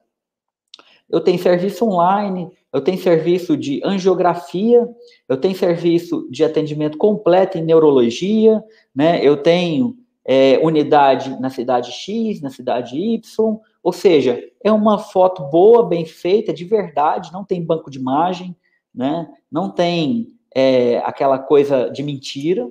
[1.09, 4.89] Eu tenho serviço online, eu tenho serviço de angiografia,
[5.29, 9.25] eu tenho serviço de atendimento completo em neurologia, né?
[9.25, 15.45] Eu tenho é, unidade na cidade X, na cidade Y, ou seja, é uma foto
[15.51, 18.57] boa, bem feita, de verdade, não tem banco de imagem,
[18.93, 19.29] né?
[19.51, 22.69] não tem é, aquela coisa de mentira,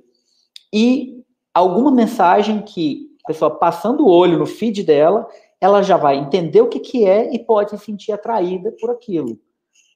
[0.74, 5.28] e alguma mensagem que pessoa passando o olho no feed dela,
[5.60, 9.40] ela já vai entender o que, que é e pode se sentir atraída por aquilo.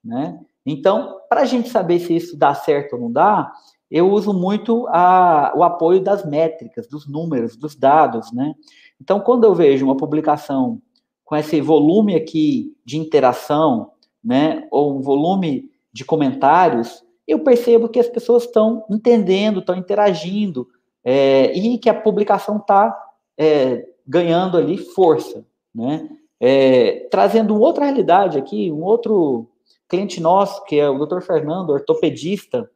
[0.03, 0.39] Né?
[0.65, 3.51] Então, para a gente saber se isso dá certo ou não dá,
[3.89, 8.53] eu uso muito a, o apoio das métricas, dos números, dos dados, né?
[9.01, 10.81] Então, quando eu vejo uma publicação
[11.23, 13.91] com esse volume aqui de interação,
[14.23, 20.67] né, ou um volume de comentários, eu percebo que as pessoas estão entendendo, estão interagindo,
[21.03, 22.97] é, e que a publicação está
[23.37, 26.09] é, ganhando ali força, né?
[26.39, 29.47] É, trazendo outra realidade aqui, um outro
[29.87, 31.21] cliente nosso, que é o Dr.
[31.21, 32.69] Fernando, ortopedista,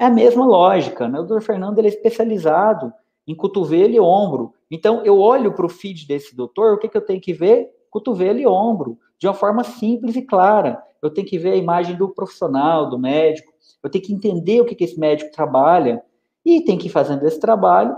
[0.00, 1.18] é a mesma lógica, né?
[1.18, 2.92] O doutor Fernando ele é especializado
[3.26, 4.52] em cotovelo e ombro.
[4.70, 7.70] Então, eu olho para o feed desse doutor, o que, que eu tenho que ver?
[7.90, 10.82] Cotovelo e ombro, de uma forma simples e clara.
[11.02, 13.52] Eu tenho que ver a imagem do profissional, do médico,
[13.82, 16.02] eu tenho que entender o que, que esse médico trabalha,
[16.44, 17.96] e tem que ir fazendo esse trabalho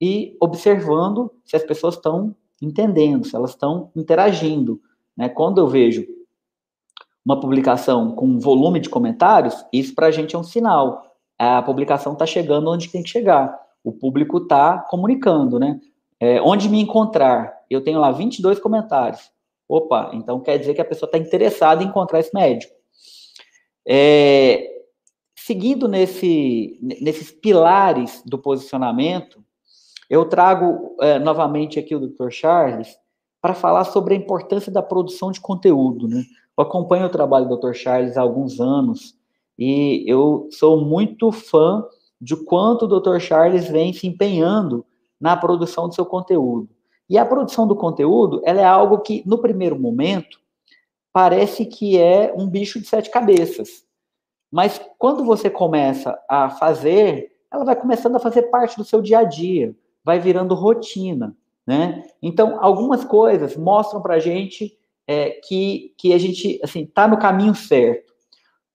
[0.00, 4.80] e observando se as pessoas estão entendendo, se elas estão interagindo.
[5.16, 5.28] Né?
[5.28, 6.06] Quando eu vejo
[7.24, 12.12] uma publicação com volume de comentários, isso para a gente é um sinal a publicação
[12.12, 13.58] está chegando onde tem que chegar.
[13.82, 15.80] O público está comunicando, né?
[16.20, 17.52] É, onde me encontrar?
[17.68, 19.30] Eu tenho lá 22 comentários.
[19.68, 22.72] Opa, então quer dizer que a pessoa está interessada em encontrar esse médico.
[23.86, 24.70] É,
[25.36, 29.43] seguindo nesse, nesses pilares do posicionamento,
[30.14, 32.30] eu trago é, novamente aqui o Dr.
[32.30, 32.96] Charles
[33.42, 36.06] para falar sobre a importância da produção de conteúdo.
[36.06, 36.22] Né?
[36.56, 37.72] Eu acompanho o trabalho do Dr.
[37.72, 39.16] Charles há alguns anos
[39.58, 41.84] e eu sou muito fã
[42.20, 43.18] de quanto o Dr.
[43.18, 44.86] Charles vem se empenhando
[45.20, 46.68] na produção do seu conteúdo.
[47.10, 50.38] E a produção do conteúdo, ela é algo que, no primeiro momento,
[51.12, 53.84] parece que é um bicho de sete cabeças.
[54.50, 59.18] Mas quando você começa a fazer, ela vai começando a fazer parte do seu dia
[59.18, 59.74] a dia,
[60.04, 61.34] vai virando rotina,
[61.66, 62.04] né?
[62.20, 64.76] Então, algumas coisas mostram para a gente
[65.06, 68.12] é, que, que a gente, assim, está no caminho certo.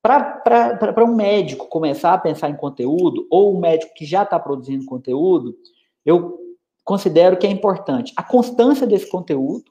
[0.02, 4.86] Para um médico começar a pensar em conteúdo, ou um médico que já está produzindo
[4.86, 5.56] conteúdo,
[6.06, 6.40] eu
[6.84, 9.66] considero que é importante a constância desse conteúdo,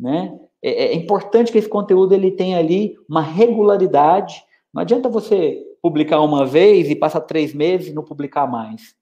[0.00, 0.38] né?
[0.60, 4.42] É, é importante que esse conteúdo ele tenha ali uma regularidade.
[4.72, 8.96] Não adianta você publicar uma vez e passa três meses e não publicar mais.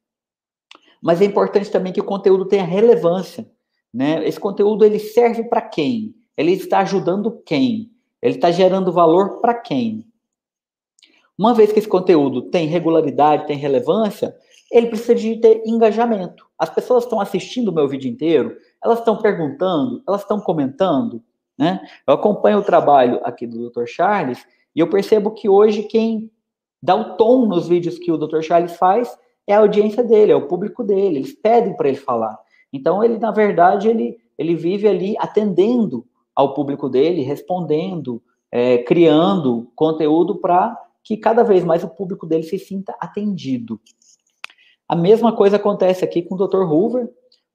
[1.03, 3.51] Mas é importante também que o conteúdo tenha relevância.
[3.93, 4.27] Né?
[4.27, 6.15] Esse conteúdo ele serve para quem?
[6.37, 7.91] Ele está ajudando quem?
[8.23, 10.07] Ele está gerando valor para quem?
[11.37, 14.35] Uma vez que esse conteúdo tem regularidade, tem relevância,
[14.71, 16.47] ele precisa de ter engajamento.
[16.59, 21.23] As pessoas estão assistindo o meu vídeo inteiro, elas estão perguntando, elas estão comentando,
[21.59, 21.81] né?
[22.07, 23.87] Eu acompanho o trabalho aqui do Dr.
[23.87, 26.31] Charles e eu percebo que hoje quem
[26.83, 28.41] dá o tom nos vídeos que o Dr.
[28.41, 32.39] Charles faz é a audiência dele, é o público dele, eles pedem para ele falar.
[32.73, 39.71] Então ele, na verdade, ele, ele vive ali atendendo ao público dele, respondendo, é, criando
[39.75, 43.81] conteúdo para que cada vez mais o público dele se sinta atendido.
[44.89, 46.63] A mesma coisa acontece aqui com o Dr.
[46.63, 47.09] Hoover.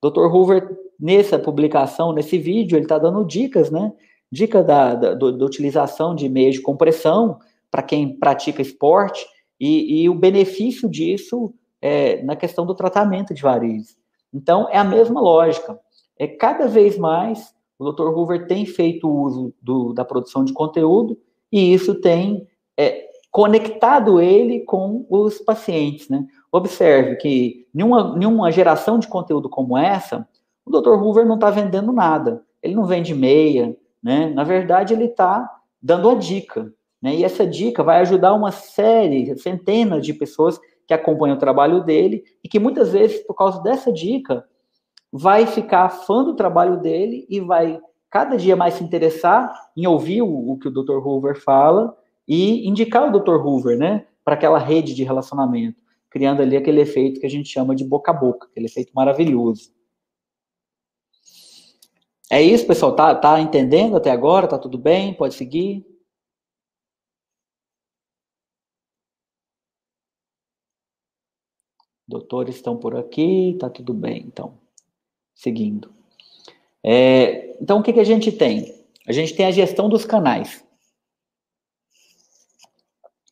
[0.04, 0.26] Dr.
[0.26, 3.94] Hoover, nessa publicação, nesse vídeo, ele está dando dicas, né?
[4.32, 7.40] Dica da, da, da utilização de meios de compressão
[7.72, 9.26] para quem pratica esporte
[9.60, 13.98] e, e, o benefício disso é, na questão do tratamento de varizes.
[14.34, 15.80] Então, é a mesma lógica.
[16.18, 18.08] É cada vez mais o Dr.
[18.08, 21.18] Hoover tem feito uso do, da produção de conteúdo
[21.52, 26.26] e isso tem é, conectado ele com os pacientes, né?
[26.52, 30.28] Observe que nenhuma, nenhuma geração de conteúdo como essa,
[30.66, 30.94] o Dr.
[30.94, 32.44] Hoover não está vendendo nada.
[32.64, 34.30] Ele não vende meia, né?
[34.30, 35.48] Na verdade, ele está
[35.82, 36.74] dando a dica.
[37.02, 37.18] Né?
[37.18, 42.24] E essa dica vai ajudar uma série, centenas de pessoas que acompanham o trabalho dele
[42.44, 44.46] e que muitas vezes, por causa dessa dica,
[45.12, 47.80] vai ficar fã do trabalho dele e vai
[48.10, 51.06] cada dia mais se interessar em ouvir o, o que o Dr.
[51.06, 51.96] Hoover fala
[52.28, 53.36] e indicar o Dr.
[53.36, 57.76] Hoover, né, para aquela rede de relacionamento criando ali aquele efeito que a gente chama
[57.76, 59.72] de boca a boca, aquele efeito maravilhoso.
[62.30, 62.96] É isso, pessoal?
[62.96, 64.48] Tá, tá entendendo até agora?
[64.48, 65.14] Tá tudo bem?
[65.14, 65.86] Pode seguir?
[72.08, 74.54] Doutores estão por aqui, tá tudo bem, então.
[75.36, 75.92] Seguindo.
[76.84, 78.74] É, então, o que, que a gente tem?
[79.06, 80.64] A gente tem a gestão dos canais.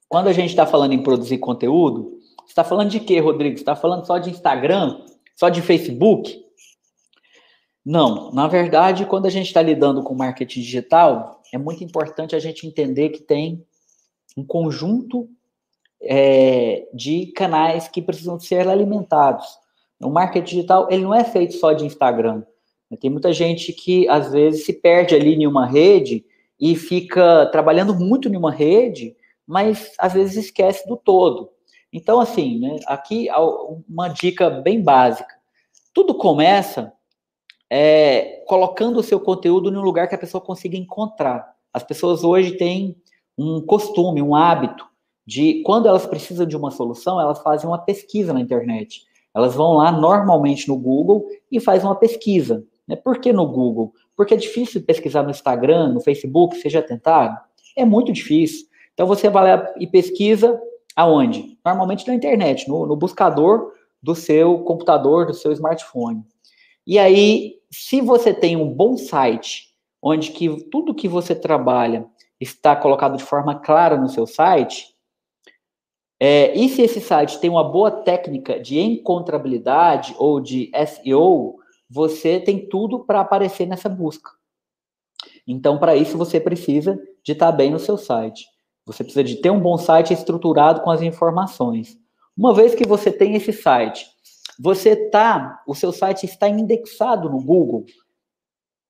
[0.10, 3.56] Quando a gente está falando em produzir conteúdo, está falando de quê, Rodrigo?
[3.56, 5.06] está falando só de Instagram?
[5.36, 6.44] Só de Facebook?
[7.84, 12.40] Não, na verdade, quando a gente está lidando com marketing digital, é muito importante a
[12.40, 13.66] gente entender que tem
[14.36, 15.30] um conjunto
[16.06, 19.46] é, de canais que precisam ser alimentados.
[20.02, 22.44] O marketing digital ele não é feito só de Instagram.
[23.00, 26.24] Tem muita gente que às vezes se perde ali em uma rede
[26.60, 31.50] e fica trabalhando muito em uma rede, mas às vezes esquece do todo.
[31.92, 33.28] Então, assim, né, aqui
[33.90, 35.34] uma dica bem básica.
[35.94, 36.94] Tudo começa
[37.70, 41.54] é, colocando o seu conteúdo em um lugar que a pessoa consiga encontrar.
[41.74, 42.96] As pessoas hoje têm
[43.38, 44.88] um costume, um hábito
[45.26, 49.04] de, quando elas precisam de uma solução, elas fazem uma pesquisa na internet.
[49.34, 52.64] Elas vão lá normalmente no Google e fazem uma pesquisa.
[52.88, 52.96] Né?
[52.96, 53.94] Por que no Google?
[54.16, 57.38] Porque é difícil pesquisar no Instagram, no Facebook, seja tentado?
[57.76, 58.68] É muito difícil.
[58.94, 60.60] Então você vai lá e pesquisa
[60.96, 61.58] Aonde?
[61.64, 66.24] Normalmente na internet, no, no buscador do seu computador, do seu smartphone.
[66.88, 72.06] E aí, se você tem um bom site, onde que tudo que você trabalha
[72.40, 74.95] está colocado de forma clara no seu site,
[76.20, 81.58] é, e se esse site tem uma boa técnica de encontrabilidade ou de SEO,
[81.90, 84.32] você tem tudo para aparecer nessa busca.
[85.48, 88.46] Então, para isso, você precisa de estar bem no seu site.
[88.86, 91.98] Você precisa de ter um bom site estruturado com as informações.
[92.38, 94.08] Uma vez que você tem esse site,
[94.60, 97.86] você tá, o seu site está indexado no Google.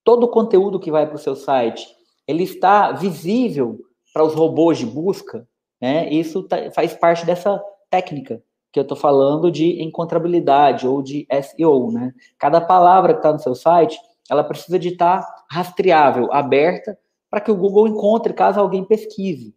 [0.04, 1.88] Todo o conteúdo que vai para o seu site,
[2.28, 3.80] ele está visível
[4.14, 5.48] para os robôs de busca.
[5.86, 6.10] Né?
[6.10, 11.92] Isso tá, faz parte dessa técnica que eu estou falando de encontrabilidade ou de SEO.
[11.92, 12.12] Né?
[12.40, 13.96] Cada palavra que está no seu site,
[14.28, 16.98] ela precisa de estar tá rastreável, aberta,
[17.30, 19.54] para que o Google encontre caso alguém pesquise.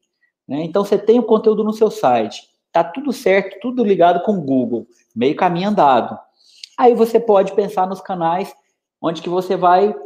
[0.47, 0.65] Né?
[0.65, 4.43] Então, você tem o conteúdo no seu site, tá tudo certo, tudo ligado com o
[4.43, 6.15] Google, meio caminho andado.
[6.77, 8.55] Aí você pode pensar nos canais
[9.01, 9.97] onde que você vai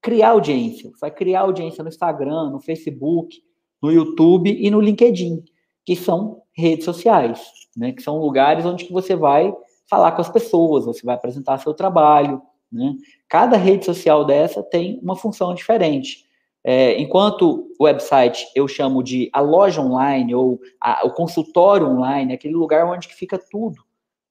[0.00, 0.88] criar audiência.
[0.88, 3.42] Você vai criar audiência no Instagram, no Facebook,
[3.82, 5.44] no YouTube e no LinkedIn,
[5.86, 7.40] que são redes sociais,
[7.76, 7.92] né?
[7.92, 9.54] Que são lugares onde que você vai
[9.88, 12.96] falar com as pessoas, você vai apresentar seu trabalho, né?
[13.28, 16.26] Cada rede social dessa tem uma função diferente.
[16.64, 22.34] É, enquanto o website eu chamo de a loja online ou a, o consultório online,
[22.34, 23.80] aquele lugar onde fica tudo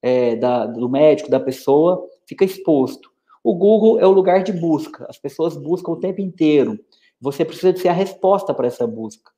[0.02, 3.10] é, da, do médico, da pessoa, fica exposto.
[3.42, 6.78] O Google é o lugar de busca, as pessoas buscam o tempo inteiro.
[7.22, 9.32] Você precisa de ser a resposta para essa busca.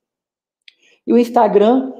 [1.06, 1.94] E o Instagram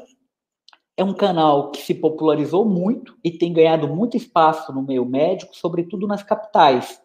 [0.98, 5.56] é um canal que se popularizou muito e tem ganhado muito espaço no meio médico,
[5.56, 7.00] sobretudo nas capitais.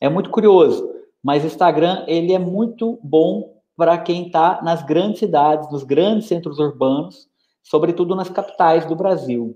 [0.00, 5.20] É muito curioso, mas o Instagram ele é muito bom para quem está nas grandes
[5.20, 7.28] cidades, nos grandes centros urbanos,
[7.62, 9.54] sobretudo nas capitais do Brasil.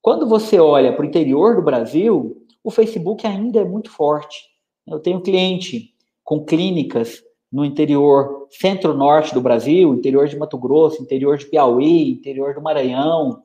[0.00, 4.46] Quando você olha para o interior do Brasil, o Facebook ainda é muito forte.
[4.86, 7.22] Eu tenho cliente com clínicas
[7.54, 13.44] no interior centro-norte do Brasil, interior de Mato Grosso, interior de Piauí, interior do Maranhão.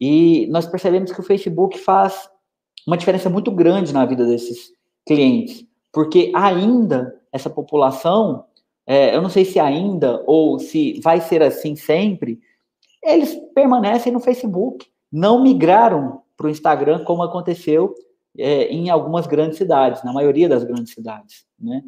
[0.00, 2.28] E nós percebemos que o Facebook faz
[2.84, 4.72] uma diferença muito grande na vida desses
[5.06, 8.44] clientes, porque ainda essa população,
[8.84, 12.40] é, eu não sei se ainda ou se vai ser assim sempre,
[13.00, 17.94] eles permanecem no Facebook, não migraram para o Instagram como aconteceu
[18.36, 21.84] é, em algumas grandes cidades, na maioria das grandes cidades, né?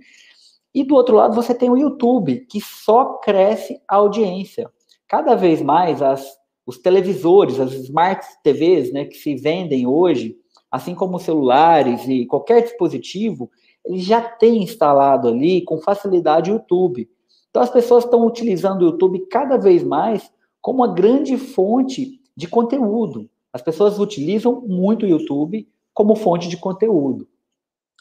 [0.74, 4.70] E do outro lado, você tem o YouTube, que só cresce a audiência.
[5.08, 6.24] Cada vez mais, as,
[6.64, 10.36] os televisores, as smart TVs, né, que se vendem hoje,
[10.70, 13.50] assim como celulares e qualquer dispositivo,
[13.84, 17.10] ele já tem instalado ali com facilidade o YouTube.
[17.50, 22.46] Então, as pessoas estão utilizando o YouTube cada vez mais como uma grande fonte de
[22.46, 23.28] conteúdo.
[23.52, 27.26] As pessoas utilizam muito o YouTube como fonte de conteúdo.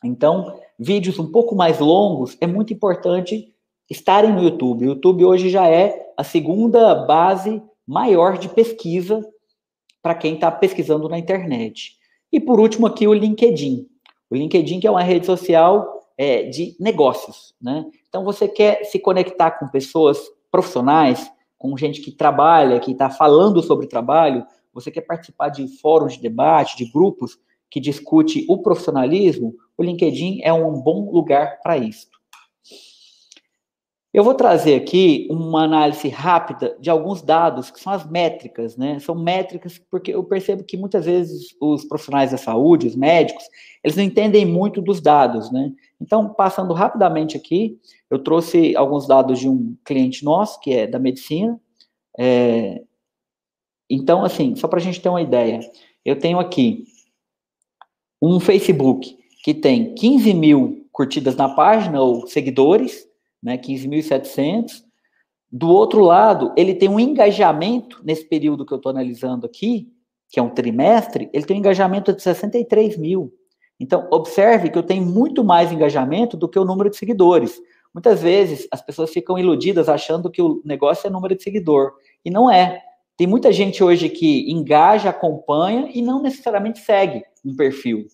[0.04, 3.54] Então, vídeos um pouco mais longos, é muito importante
[3.90, 4.86] estarem no YouTube.
[4.86, 9.22] O YouTube hoje já é a segunda base maior de pesquisa
[10.02, 11.98] para quem está pesquisando na internet.
[12.32, 13.86] E por último aqui o LinkedIn.
[14.30, 17.86] O LinkedIn que é uma rede social é, de negócios, né?
[18.08, 20.20] Então você quer se conectar com pessoas
[20.52, 26.14] profissionais, com gente que trabalha, que está falando sobre trabalho, você quer participar de fóruns
[26.14, 27.38] de debate, de grupos,
[27.70, 32.08] que discute o profissionalismo, o LinkedIn é um bom lugar para isso.
[34.12, 38.98] Eu vou trazer aqui uma análise rápida de alguns dados, que são as métricas, né?
[39.00, 43.44] São métricas porque eu percebo que muitas vezes os profissionais da saúde, os médicos,
[43.84, 45.72] eles não entendem muito dos dados, né?
[46.02, 50.98] Então, passando rapidamente aqui, eu trouxe alguns dados de um cliente nosso, que é da
[50.98, 51.60] medicina.
[52.18, 52.82] É...
[53.88, 55.60] Então, assim, só para a gente ter uma ideia,
[56.04, 56.86] eu tenho aqui
[58.22, 63.08] um Facebook que tem 15 mil curtidas na página, ou seguidores,
[63.42, 64.84] né, 15.700.
[65.52, 69.92] Do outro lado, ele tem um engajamento, nesse período que eu estou analisando aqui,
[70.30, 73.34] que é um trimestre, ele tem um engajamento de 63 mil.
[73.80, 77.60] Então, observe que eu tenho muito mais engajamento do que o número de seguidores.
[77.94, 81.94] Muitas vezes as pessoas ficam iludidas achando que o negócio é número de seguidor.
[82.24, 82.84] E não é.
[83.18, 88.06] Tem muita gente hoje que engaja, acompanha e não necessariamente segue um perfil,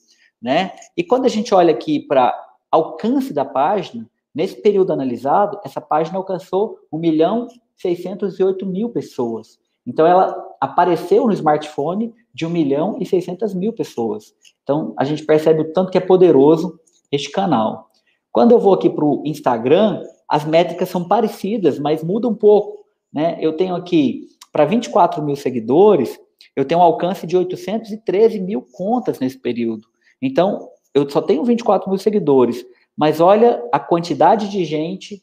[0.41, 0.71] né?
[0.95, 2.33] E quando a gente olha aqui para
[2.71, 7.47] alcance da página, nesse período analisado, essa página alcançou 1 milhão
[7.77, 9.59] 608 mil pessoas.
[9.85, 14.33] Então, ela apareceu no smartphone de 1 milhão e 600 mil pessoas.
[14.63, 16.79] Então, a gente percebe o tanto que é poderoso
[17.11, 17.89] este canal.
[18.31, 22.85] Quando eu vou aqui para o Instagram, as métricas são parecidas, mas muda um pouco.
[23.13, 23.37] Né?
[23.39, 26.19] Eu tenho aqui para 24 mil seguidores,
[26.55, 29.87] eu tenho um alcance de 813 mil contas nesse período.
[30.21, 35.21] Então, eu só tenho 24 mil seguidores, mas olha a quantidade de gente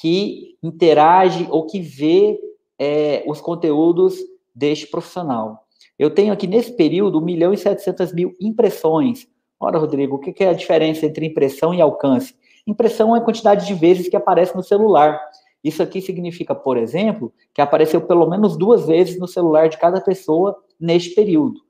[0.00, 2.38] que interage ou que vê
[2.78, 4.16] é, os conteúdos
[4.54, 5.66] deste profissional.
[5.98, 9.28] Eu tenho aqui nesse período 1 milhão e 700 mil impressões.
[9.60, 12.34] Ora, Rodrigo, o que é a diferença entre impressão e alcance?
[12.66, 15.20] Impressão é a quantidade de vezes que aparece no celular.
[15.62, 20.00] Isso aqui significa, por exemplo, que apareceu pelo menos duas vezes no celular de cada
[20.00, 21.60] pessoa neste período.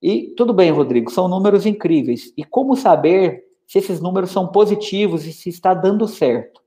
[0.00, 2.32] E tudo bem, Rodrigo, são números incríveis.
[2.36, 6.62] E como saber se esses números são positivos e se está dando certo?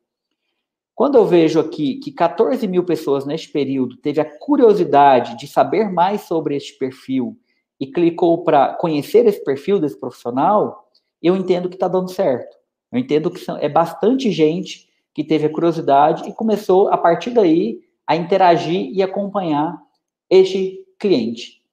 [0.96, 5.92] Quando eu vejo aqui que 14 mil pessoas neste período teve a curiosidade de saber
[5.92, 7.38] mais sobre este perfil
[7.80, 10.90] e clicou para conhecer esse perfil desse profissional,
[11.22, 12.58] eu entendo que está dando certo.
[12.92, 14.87] Eu entendo que é bastante gente
[15.18, 19.76] que teve a curiosidade e começou, a partir daí, a interagir e acompanhar
[20.30, 21.64] este cliente.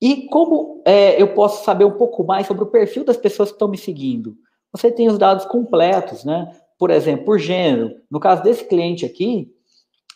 [0.00, 3.56] E como é, eu posso saber um pouco mais sobre o perfil das pessoas que
[3.56, 4.34] estão me seguindo?
[4.72, 6.50] Você tem os dados completos, né?
[6.78, 7.94] Por exemplo, por gênero.
[8.10, 9.54] No caso desse cliente aqui,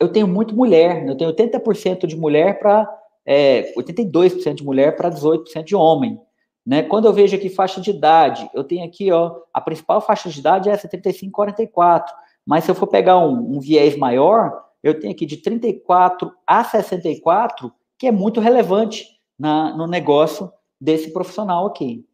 [0.00, 1.12] eu tenho muito mulher, né?
[1.12, 2.90] eu tenho 80% de mulher para
[3.26, 6.18] é, 82% de mulher para 18% de homem.
[6.66, 6.82] Né?
[6.82, 10.38] Quando eu vejo aqui faixa de idade, eu tenho aqui, ó, a principal faixa de
[10.40, 12.06] idade é essa 35-44,
[12.46, 16.64] mas se eu for pegar um, um, viés maior, eu tenho aqui de 34 a
[16.64, 19.06] 64, que é muito relevante
[19.38, 20.50] na, no negócio
[20.80, 22.06] desse profissional aqui.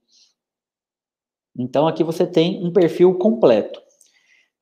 [1.57, 3.80] Então, aqui você tem um perfil completo.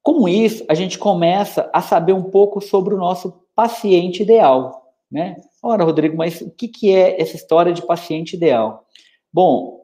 [0.03, 5.37] Com isso, a gente começa a saber um pouco sobre o nosso paciente ideal, né?
[5.63, 8.87] Ora, Rodrigo, mas o que, que é essa história de paciente ideal?
[9.33, 9.78] Bom,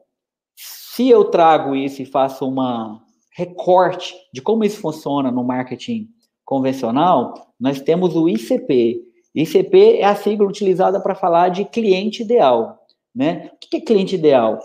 [0.95, 3.01] se eu trago isso e faço uma
[3.35, 6.07] recorte de como isso funciona no marketing
[6.45, 9.01] convencional, nós temos o ICP.
[9.35, 12.79] ICP é a sigla utilizada para falar de cliente ideal.
[13.13, 13.51] Né?
[13.53, 14.57] O que é cliente ideal?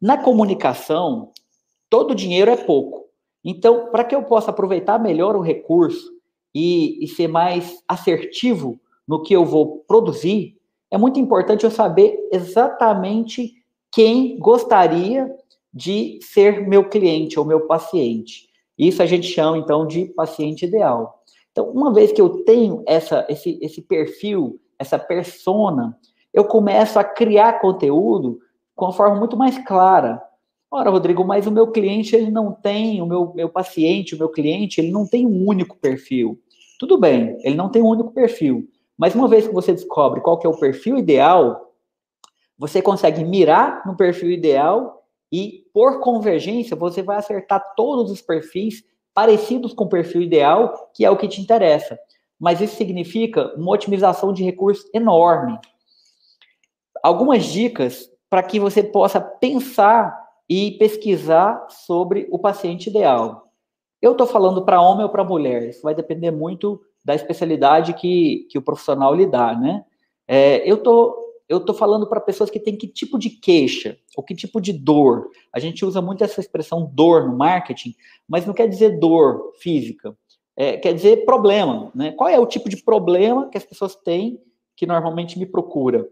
[0.00, 1.32] Na comunicação,
[1.90, 3.04] todo dinheiro é pouco.
[3.44, 6.10] Então, para que eu possa aproveitar melhor o recurso
[6.54, 10.56] e, e ser mais assertivo no que eu vou produzir,
[10.90, 13.52] é muito importante eu saber exatamente
[13.92, 15.30] quem gostaria
[15.74, 18.48] de ser meu cliente ou meu paciente.
[18.78, 21.22] Isso a gente chama, então, de paciente ideal.
[21.50, 25.96] Então, uma vez que eu tenho essa, esse, esse perfil, essa persona,
[26.32, 28.38] eu começo a criar conteúdo
[28.74, 30.22] com uma forma muito mais clara.
[30.70, 34.28] Ora, Rodrigo, mas o meu cliente, ele não tem, o meu, meu paciente, o meu
[34.28, 36.38] cliente, ele não tem um único perfil.
[36.78, 38.68] Tudo bem, ele não tem um único perfil.
[38.96, 41.72] Mas uma vez que você descobre qual que é o perfil ideal,
[42.58, 48.84] você consegue mirar no perfil ideal e, por convergência, você vai acertar todos os perfis
[49.12, 51.98] parecidos com o perfil ideal, que é o que te interessa.
[52.38, 55.58] Mas isso significa uma otimização de recursos enorme.
[57.02, 60.18] Algumas dicas para que você possa pensar
[60.48, 63.48] e pesquisar sobre o paciente ideal.
[64.02, 68.46] Eu estou falando para homem ou para mulher, isso vai depender muito da especialidade que,
[68.50, 69.84] que o profissional lhe dá, né?
[70.26, 74.24] É, eu tô, eu tô falando para pessoas que têm que tipo de queixa, ou
[74.24, 75.28] que tipo de dor.
[75.52, 77.94] A gente usa muito essa expressão dor no marketing,
[78.26, 80.16] mas não quer dizer dor física,
[80.56, 82.12] é, quer dizer problema, né?
[82.12, 84.40] Qual é o tipo de problema que as pessoas têm
[84.76, 86.08] que normalmente me procura?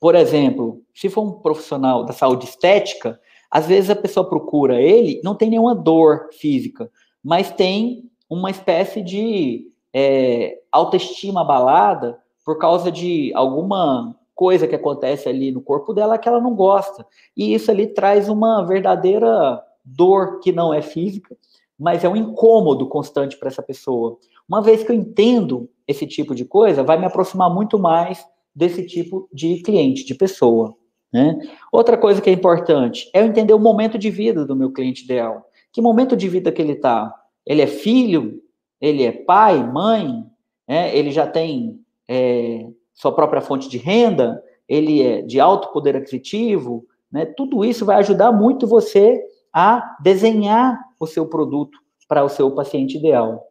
[0.00, 3.20] Por exemplo, se for um profissional da saúde estética,
[3.50, 6.90] às vezes a pessoa procura ele, não tem nenhuma dor física,
[7.22, 15.28] mas tem uma espécie de é, autoestima abalada por causa de alguma coisa que acontece
[15.28, 17.06] ali no corpo dela que ela não gosta.
[17.36, 21.36] E isso ali traz uma verdadeira dor que não é física,
[21.78, 24.18] mas é um incômodo constante para essa pessoa.
[24.48, 28.24] Uma vez que eu entendo esse tipo de coisa, vai me aproximar muito mais
[28.54, 30.74] desse tipo de cliente, de pessoa.
[31.12, 31.38] Né?
[31.70, 35.04] Outra coisa que é importante é eu entender o momento de vida do meu cliente
[35.04, 35.48] ideal.
[35.72, 37.14] Que momento de vida que ele está?
[37.46, 38.42] Ele é filho?
[38.84, 40.24] ele é pai, mãe,
[40.68, 40.94] né?
[40.96, 46.86] ele já tem é, sua própria fonte de renda, ele é de alto poder aquisitivo,
[47.12, 47.26] né?
[47.26, 49.22] tudo isso vai ajudar muito você
[49.52, 51.78] a desenhar o seu produto
[52.08, 53.44] para o seu paciente ideal.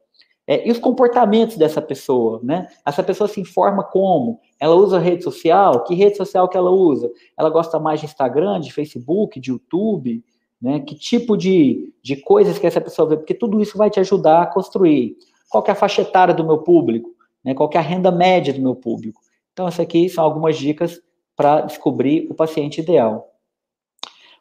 [0.45, 2.67] É, e os comportamentos dessa pessoa, né?
[2.85, 4.41] Essa pessoa se informa como?
[4.59, 5.85] Ela usa rede social?
[5.85, 7.09] Que rede social que ela usa?
[7.37, 10.21] Ela gosta mais de Instagram, de Facebook, de YouTube?
[10.61, 10.81] Né?
[10.81, 13.17] Que tipo de, de coisas que essa pessoa vê?
[13.17, 15.15] Porque tudo isso vai te ajudar a construir.
[15.49, 17.09] Qual é a faixa etária do meu público?
[17.43, 17.53] Né?
[17.53, 19.21] Qual é a renda média do meu público?
[19.53, 20.99] Então, essas aqui são algumas dicas
[21.35, 23.31] para descobrir o paciente ideal.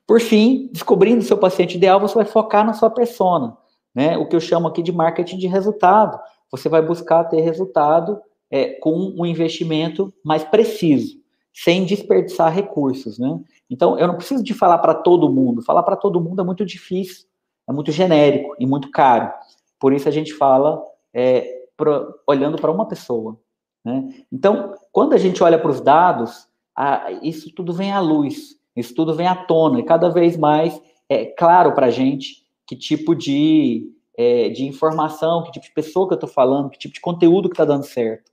[0.07, 3.57] Por fim, descobrindo o seu paciente ideal, você vai focar na sua persona,
[3.95, 4.17] né?
[4.19, 6.19] O que eu chamo aqui de marketing de resultado.
[6.51, 11.17] Você vai buscar ter resultado é, com um investimento mais preciso,
[11.55, 13.41] sem desperdiçar recursos, né?
[13.71, 15.63] Então, eu não preciso de falar para todo mundo.
[15.63, 17.27] Falar para todo mundo é muito difícil,
[17.69, 19.33] é muito genérico e muito caro.
[19.79, 20.83] Por isso a gente fala
[21.15, 23.39] é, pro, olhando para uma pessoa.
[23.85, 24.15] Né?
[24.33, 28.95] Então, quando a gente olha para os dados, a, isso tudo vem à luz, isso
[28.95, 33.15] tudo vem à tona, e cada vez mais é claro para a gente que tipo
[33.15, 37.01] de, é, de informação, que tipo de pessoa que eu estou falando, que tipo de
[37.01, 38.31] conteúdo que está dando certo.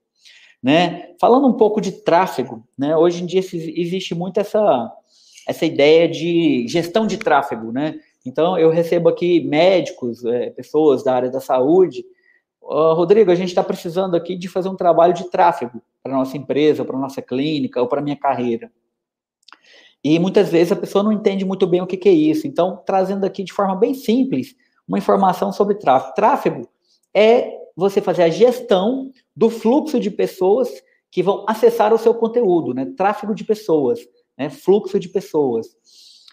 [0.62, 1.14] Né?
[1.20, 2.96] Falando um pouco de tráfego, né?
[2.96, 4.92] hoje em dia existe muito essa,
[5.48, 8.00] essa ideia de gestão de tráfego, né?
[8.26, 12.04] Então, eu recebo aqui médicos, é, pessoas da área da saúde.
[12.62, 16.86] Rodrigo, a gente está precisando aqui de fazer um trabalho de tráfego para nossa empresa,
[16.86, 18.72] para nossa clínica ou para minha carreira.
[20.04, 22.48] E muitas vezes a pessoa não entende muito bem o que, que é isso.
[22.48, 24.56] Então, trazendo aqui de forma bem simples
[24.88, 26.14] uma informação sobre tráfego.
[26.16, 26.70] Tráfego
[27.14, 30.70] é você fazer a gestão do fluxo de pessoas
[31.12, 32.86] que vão acessar o seu conteúdo, né?
[32.96, 34.00] Tráfego de pessoas
[34.40, 35.68] né, fluxo de pessoas.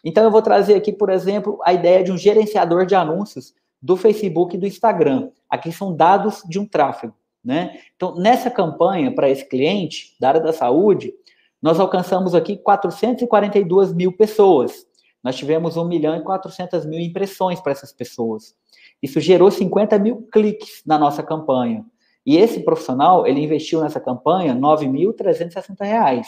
[0.04, 3.52] Então, eu vou trazer aqui, por exemplo, a ideia de um gerenciador de anúncios
[3.86, 5.30] do Facebook e do Instagram.
[5.48, 7.14] Aqui são dados de um tráfego.
[7.42, 7.78] Né?
[7.94, 11.14] Então, nessa campanha para esse cliente da área da saúde,
[11.62, 14.84] nós alcançamos aqui 442 mil pessoas.
[15.22, 18.56] Nós tivemos 1 milhão e 400 mil impressões para essas pessoas.
[19.00, 21.86] Isso gerou 50 mil cliques na nossa campanha.
[22.24, 26.24] E esse profissional, ele investiu nessa campanha R$ 9.360.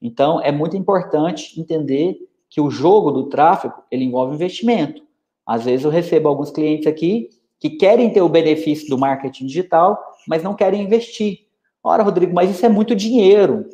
[0.00, 2.16] Então, é muito importante entender
[2.48, 5.06] que o jogo do tráfego, ele envolve investimento.
[5.48, 9.98] Às vezes eu recebo alguns clientes aqui que querem ter o benefício do marketing digital,
[10.28, 11.46] mas não querem investir.
[11.82, 13.64] Ora, Rodrigo, mas isso é muito dinheiro.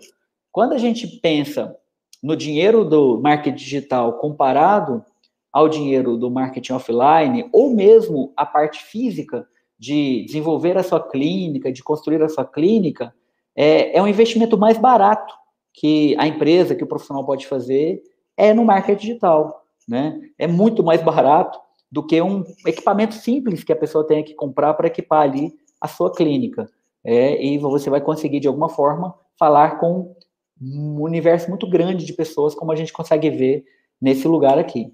[0.52, 1.76] Quando a gente pensa
[2.22, 5.04] no dinheiro do marketing digital comparado
[5.52, 9.44] ao dinheiro do marketing offline, ou mesmo a parte física
[9.76, 13.12] de desenvolver a sua clínica, de construir a sua clínica,
[13.56, 15.34] é, é um investimento mais barato
[15.72, 18.00] que a empresa, que o profissional pode fazer,
[18.36, 19.64] é no marketing digital.
[19.88, 20.20] Né?
[20.38, 21.63] É muito mais barato
[21.94, 25.86] do que um equipamento simples que a pessoa tenha que comprar para equipar ali a
[25.86, 26.68] sua clínica.
[27.04, 30.12] É, e você vai conseguir, de alguma forma, falar com
[30.60, 33.64] um universo muito grande de pessoas, como a gente consegue ver
[34.02, 34.92] nesse lugar aqui.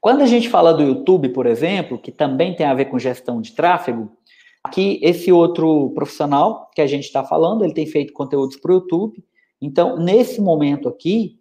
[0.00, 3.42] Quando a gente fala do YouTube, por exemplo, que também tem a ver com gestão
[3.42, 4.16] de tráfego,
[4.64, 8.76] aqui esse outro profissional que a gente está falando, ele tem feito conteúdos para o
[8.76, 9.22] YouTube.
[9.60, 11.38] Então, nesse momento aqui,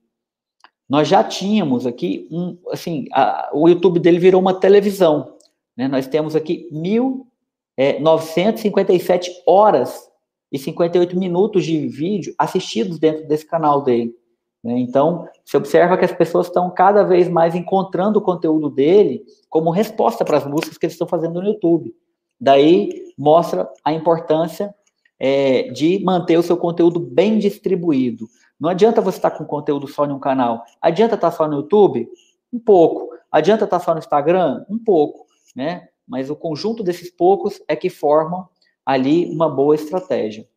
[0.92, 5.38] nós já tínhamos aqui um, assim, a, o YouTube dele virou uma televisão.
[5.78, 5.88] Né?
[5.88, 10.12] Nós temos aqui 1.957 é, horas
[10.52, 14.14] e 58 minutos de vídeo assistidos dentro desse canal dele.
[14.62, 14.80] Né?
[14.80, 19.72] Então, você observa que as pessoas estão cada vez mais encontrando o conteúdo dele como
[19.72, 21.96] resposta para as buscas que eles estão fazendo no YouTube.
[22.38, 24.76] Daí mostra a importância
[25.18, 28.28] é, de manter o seu conteúdo bem distribuído.
[28.62, 30.64] Não adianta você estar com conteúdo só em um canal.
[30.80, 32.08] Adianta estar só no YouTube?
[32.54, 33.10] Um pouco.
[33.32, 34.64] Adianta estar só no Instagram?
[34.70, 35.26] Um pouco.
[35.56, 35.88] Né?
[36.08, 38.48] Mas o conjunto desses poucos é que formam
[38.86, 40.48] ali uma boa estratégia.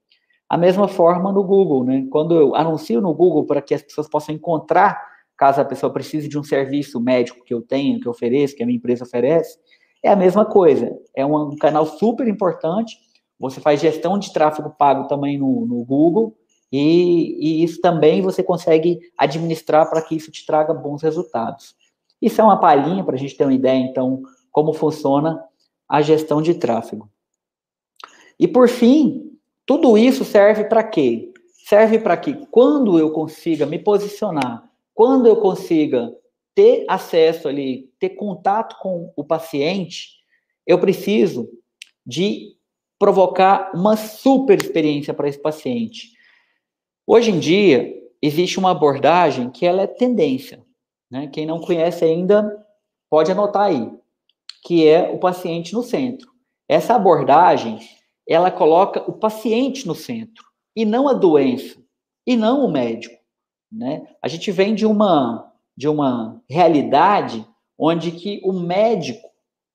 [0.46, 2.06] A mesma forma no Google, né?
[2.10, 5.00] Quando eu anuncio no Google para que as pessoas possam encontrar,
[5.34, 8.62] caso a pessoa precise de um serviço médico que eu tenho, que eu ofereço, que
[8.62, 9.58] a minha empresa oferece,
[10.02, 10.94] é a mesma coisa.
[11.16, 12.98] É um, canal super importante.
[13.40, 16.36] Você faz gestão de tráfego pago também no, no Google,
[16.76, 21.76] e, e, isso também você consegue administrar para que isso te traga bons resultados.
[22.20, 25.44] Isso é uma palhinha para a gente ter uma ideia, então, como funciona
[25.88, 27.08] a gestão de tráfego.
[28.38, 31.32] E por fim, tudo isso serve para quê?
[31.66, 36.12] Serve para que quando eu consiga me posicionar, quando eu consiga
[36.54, 40.10] ter acesso ali, ter contato com o paciente,
[40.66, 41.48] eu preciso
[42.06, 42.56] de
[42.98, 46.13] provocar uma super experiência para esse paciente.
[47.06, 50.64] Hoje em dia, existe uma abordagem que ela é tendência.
[51.10, 51.28] Né?
[51.28, 52.64] Quem não conhece ainda
[53.10, 53.90] pode anotar aí,
[54.64, 56.32] que é o paciente no centro.
[56.68, 57.78] Essa abordagem
[58.26, 60.44] ela coloca o paciente no centro
[60.74, 61.76] e não a doença
[62.26, 63.14] e não o médico,
[63.70, 64.08] né?
[64.22, 67.46] A gente vem de uma de uma realidade
[67.76, 69.28] onde que o médico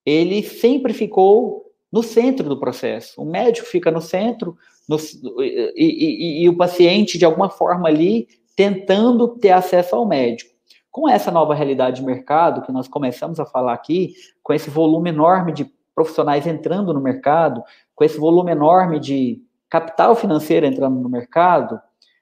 [0.05, 3.21] ele sempre ficou no centro do processo.
[3.21, 4.57] O médico fica no centro
[4.89, 4.97] no,
[5.41, 10.49] e, e, e o paciente de alguma forma ali tentando ter acesso ao médico.
[10.91, 15.11] Com essa nova realidade de mercado que nós começamos a falar aqui, com esse volume
[15.11, 17.61] enorme de profissionais entrando no mercado,
[17.93, 21.79] com esse volume enorme de capital financeiro entrando no mercado,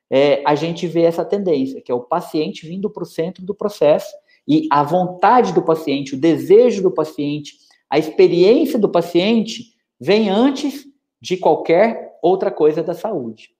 [0.10, 3.56] é, a gente vê essa tendência, que é o paciente vindo para o centro do
[3.56, 4.14] processo
[4.46, 7.54] e a vontade do paciente, o desejo do paciente,
[7.90, 10.86] a experiência do paciente vem antes
[11.22, 13.52] de qualquer outra coisa da saúde.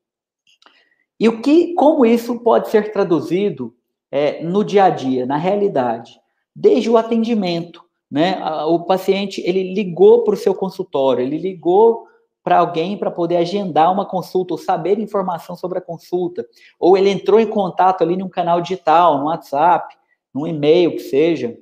[1.20, 3.76] E o que, como isso pode ser traduzido
[4.12, 6.20] é, no dia a dia, na realidade?
[6.56, 8.42] Desde o atendimento, né?
[8.66, 12.08] O paciente ele ligou para o seu consultório, ele ligou
[12.44, 16.48] para alguém para poder agendar uma consulta ou saber informação sobre a consulta,
[16.80, 19.94] ou ele entrou em contato ali num canal digital, no WhatsApp,
[20.34, 21.58] num e-mail que seja.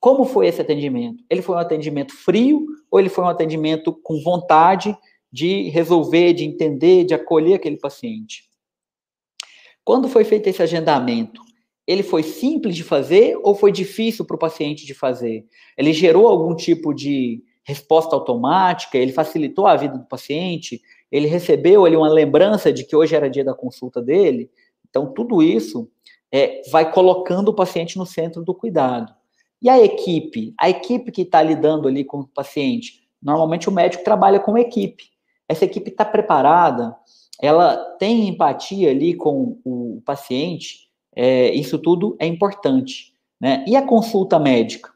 [0.00, 1.22] Como foi esse atendimento?
[1.28, 4.96] Ele foi um atendimento frio ou ele foi um atendimento com vontade
[5.32, 8.44] de resolver, de entender, de acolher aquele paciente?
[9.84, 11.40] Quando foi feito esse agendamento,
[11.86, 15.44] ele foi simples de fazer ou foi difícil para o paciente de fazer?
[15.76, 18.96] Ele gerou algum tipo de resposta automática?
[18.96, 20.80] Ele facilitou a vida do paciente?
[21.10, 24.50] Ele recebeu ali uma lembrança de que hoje era dia da consulta dele?
[24.88, 25.90] Então, tudo isso
[26.30, 29.12] é, vai colocando o paciente no centro do cuidado.
[29.60, 30.54] E a equipe?
[30.58, 33.02] A equipe que está lidando ali com o paciente?
[33.22, 35.11] Normalmente o médico trabalha com equipe.
[35.52, 36.96] Essa equipe está preparada,
[37.40, 43.12] ela tem empatia ali com o paciente, é, isso tudo é importante.
[43.38, 43.64] Né?
[43.68, 44.90] E a consulta médica?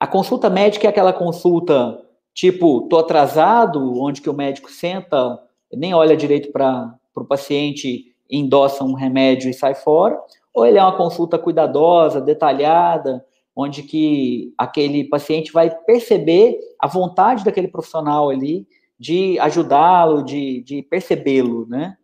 [0.00, 2.00] A consulta médica é aquela consulta
[2.32, 5.38] tipo, tô atrasado, onde que o médico senta,
[5.72, 10.18] nem olha direito para o paciente, endossa um remédio e sai fora,
[10.52, 13.24] ou ele é uma consulta cuidadosa, detalhada,
[13.54, 18.66] onde que aquele paciente vai perceber a vontade daquele profissional ali
[18.98, 21.96] de ajudá-lo, de, de percebê-lo, né?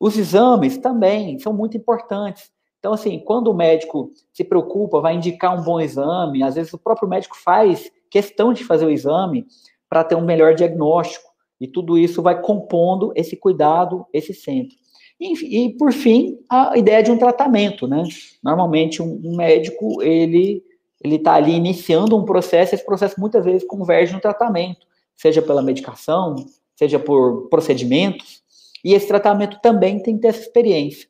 [0.00, 2.50] Os exames também são muito importantes.
[2.78, 6.78] Então, assim, quando o médico se preocupa, vai indicar um bom exame, às vezes o
[6.78, 9.46] próprio médico faz questão de fazer o exame
[9.88, 11.30] para ter um melhor diagnóstico.
[11.60, 14.76] E tudo isso vai compondo esse cuidado, esse centro.
[15.20, 18.02] E, e, por fim, a ideia de um tratamento, né?
[18.42, 20.64] Normalmente, um, um médico, ele
[21.02, 25.62] ele está ali iniciando um processo, esse processo muitas vezes converge no tratamento, seja pela
[25.62, 26.36] medicação,
[26.76, 28.42] seja por procedimentos,
[28.84, 31.08] e esse tratamento também tem que ter essa experiência.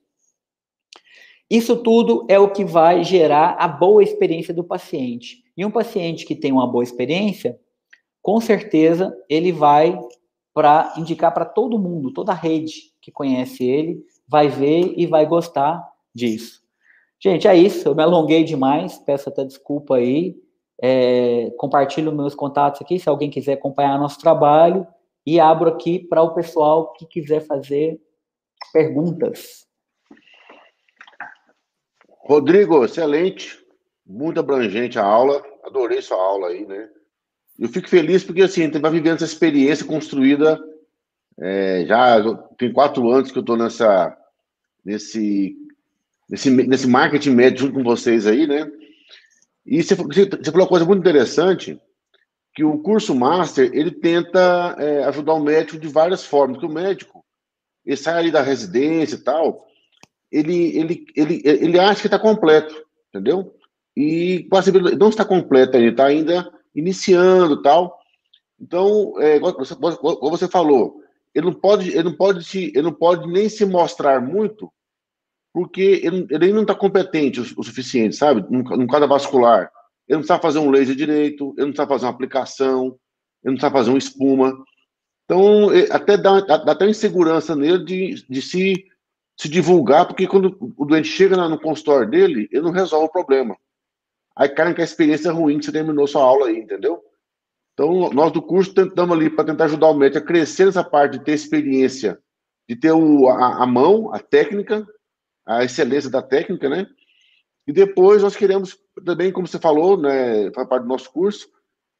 [1.49, 5.43] Isso tudo é o que vai gerar a boa experiência do paciente.
[5.57, 7.59] E um paciente que tem uma boa experiência,
[8.23, 9.99] com certeza ele vai
[10.55, 15.27] para indicar para todo mundo, toda a rede que conhece ele, vai ver e vai
[15.27, 16.63] gostar disso.
[17.21, 17.89] Gente, é isso.
[17.89, 20.37] Eu me alonguei demais, peço até desculpa aí.
[20.85, 24.85] É, compartilho meus contatos aqui, se alguém quiser acompanhar nosso trabalho,
[25.25, 28.01] e abro aqui para o pessoal que quiser fazer
[28.73, 29.65] perguntas.
[32.09, 33.59] Rodrigo, excelente,
[34.05, 36.89] muito abrangente a aula, adorei sua aula aí, né?
[37.59, 40.59] Eu fico feliz porque, assim, vai vivendo essa experiência construída,
[41.39, 42.23] é, já
[42.59, 44.17] tem quatro anos que eu estou nessa,
[44.85, 45.57] nesse,
[46.29, 48.71] nesse, nesse marketing médio junto com vocês aí, né?
[49.65, 51.81] E você, você falou uma coisa muito interessante,
[52.55, 56.73] que o curso Master, ele tenta é, ajudar o médico de várias formas, que o
[56.73, 57.25] médico,
[57.85, 59.67] ele sai ali da residência e tal,
[60.31, 62.75] ele, ele, ele, ele acha que está completo,
[63.09, 63.55] entendeu?
[63.97, 64.49] E
[64.99, 67.99] não está completo ainda, está ainda iniciando tal.
[68.61, 71.03] Então, é, como você falou,
[71.35, 74.73] ele não pode, ele não pode se, ele não pode nem se mostrar muito,
[75.53, 78.45] porque ele, ele não está competente o, o, suficiente, sabe?
[78.51, 79.71] No, no caso vascular,
[80.09, 82.99] ele não sabe fazer um laser direito, ele não sabe fazer uma aplicação,
[83.45, 84.53] ele não sabe fazer uma espuma.
[85.25, 88.85] Então, até dá, dá até insegurança nele de, de se
[89.37, 93.57] se divulgar, porque quando o doente chega no consultório dele, ele não resolve o problema.
[94.37, 97.03] Aí caem que a experiência é ruim que você terminou sua aula aí, entendeu?
[97.73, 101.19] Então, nós do curso tentamos ali para tentar ajudar o médico a crescer nessa parte
[101.19, 102.19] de ter experiência,
[102.69, 104.87] de ter o, a, a mão, a técnica,
[105.47, 106.87] a excelência da técnica, né?
[107.67, 111.49] E depois nós queremos também, como você falou, né, faz parte do nosso curso,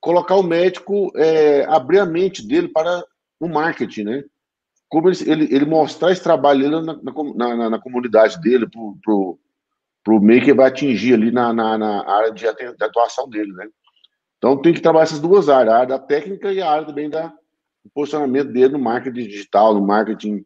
[0.01, 3.05] colocar o médico, é, abrir a mente dele para
[3.41, 4.25] o marketing, né?
[4.93, 10.21] como ele, ele, ele mostrar esse trabalho na, na, na, na comunidade dele, para o
[10.21, 13.67] meio que vai atingir ali na, na, na área de, de, atuação dele, né?
[14.37, 17.09] Então tem que trabalhar essas duas áreas, a área da técnica e a área também
[17.09, 17.29] da,
[17.83, 20.45] do posicionamento dele no marketing digital, no marketing.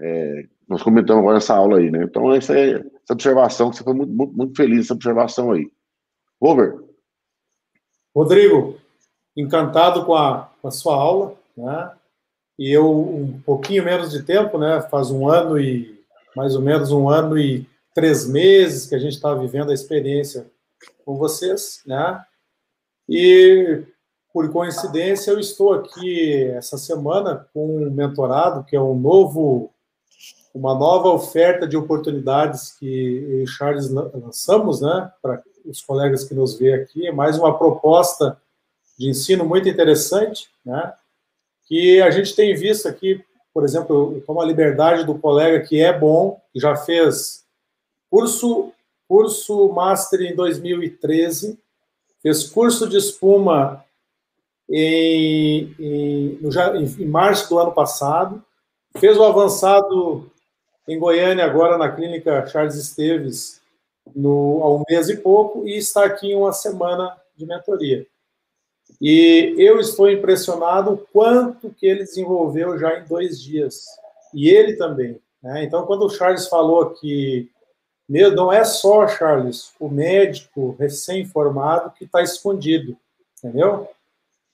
[0.00, 2.04] É, nós comentamos agora nessa aula aí, né?
[2.04, 5.70] Então, essa, é, essa observação, que você foi muito, muito, muito feliz nessa observação aí.
[6.40, 6.82] Over.
[8.14, 8.78] Rodrigo,
[9.36, 11.92] encantado com a, com a sua aula, né?
[12.58, 14.80] e eu um pouquinho menos de tempo, né?
[14.82, 16.00] Faz um ano e
[16.36, 20.46] mais ou menos um ano e três meses que a gente está vivendo a experiência
[21.04, 22.22] com vocês, né?
[23.08, 23.82] E
[24.32, 29.70] por coincidência eu estou aqui essa semana com um mentorado que é um novo
[30.54, 36.72] uma nova oferta de oportunidades que Charles lançamos, né, para os colegas que nos vê
[36.74, 38.40] aqui, é mais uma proposta
[38.96, 40.94] de ensino muito interessante, né?
[41.66, 45.96] que a gente tem visto aqui, por exemplo, como a liberdade do colega, que é
[45.96, 47.44] bom, que já fez
[48.10, 48.72] curso,
[49.08, 51.58] curso Master em 2013,
[52.22, 53.84] fez curso de espuma
[54.68, 58.44] em, em, no, em março do ano passado,
[58.98, 60.30] fez o avançado
[60.86, 63.60] em Goiânia, agora na clínica Charles Esteves,
[64.14, 68.06] no, há um mês e pouco, e está aqui em uma semana de mentoria.
[69.00, 73.86] E eu estou impressionado o quanto que ele desenvolveu já em dois dias.
[74.32, 75.18] E ele também.
[75.42, 75.64] Né?
[75.64, 77.50] Então, quando o Charles falou que
[78.08, 82.96] meu, não é só, Charles, o médico recém-formado que está escondido,
[83.38, 83.88] entendeu?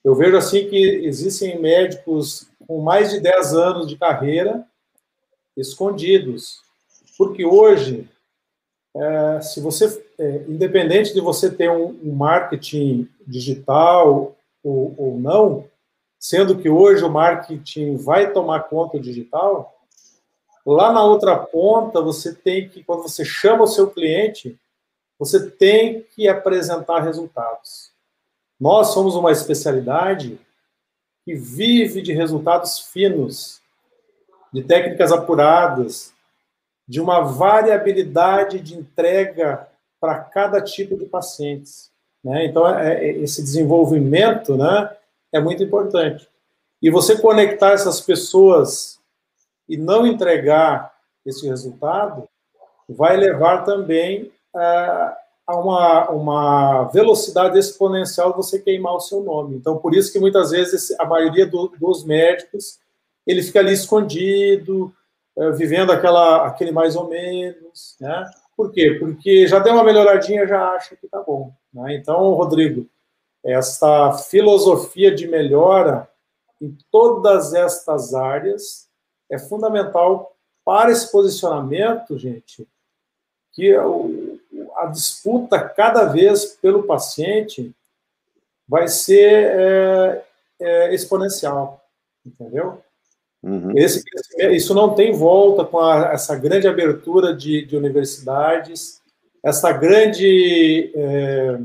[0.04, 4.64] Eu vejo assim que existem médicos com mais de 10 anos de carreira
[5.60, 6.60] escondidos.
[7.16, 8.08] Porque hoje,
[8.96, 15.66] é, se você, é, independente de você ter um, um marketing digital ou, ou, não,
[16.18, 19.74] sendo que hoje o marketing vai tomar conta do digital,
[20.64, 24.58] lá na outra ponta você tem que, quando você chama o seu cliente,
[25.18, 27.90] você tem que apresentar resultados.
[28.58, 30.38] Nós somos uma especialidade
[31.24, 33.59] que vive de resultados finos,
[34.52, 36.12] de técnicas apuradas,
[36.86, 39.68] de uma variabilidade de entrega
[40.00, 41.90] para cada tipo de pacientes.
[42.24, 42.46] Né?
[42.46, 44.90] Então, é, é, esse desenvolvimento né,
[45.32, 46.28] é muito importante.
[46.82, 48.98] E você conectar essas pessoas
[49.68, 50.92] e não entregar
[51.24, 52.28] esse resultado
[52.88, 54.60] vai levar também é,
[55.46, 59.56] a uma, uma velocidade exponencial você queimar o seu nome.
[59.56, 62.78] Então, por isso que muitas vezes a maioria do, dos médicos
[63.30, 64.92] ele fica ali escondido,
[65.38, 68.28] é, vivendo aquela, aquele mais ou menos, né?
[68.56, 68.96] Por quê?
[68.98, 71.52] Porque já deu uma melhoradinha, já acha que tá bom.
[71.72, 71.94] Né?
[71.94, 72.86] Então, Rodrigo,
[73.42, 76.08] essa filosofia de melhora
[76.60, 78.86] em todas estas áreas
[79.30, 82.68] é fundamental para esse posicionamento, gente,
[83.52, 83.74] que
[84.76, 87.74] a disputa cada vez pelo paciente
[88.68, 90.24] vai ser é,
[90.60, 91.82] é, exponencial,
[92.24, 92.82] entendeu?
[93.42, 93.76] Uhum.
[93.76, 94.04] Esse,
[94.52, 99.00] isso não tem volta com a, essa grande abertura de, de universidades,
[99.42, 101.58] essa grande é,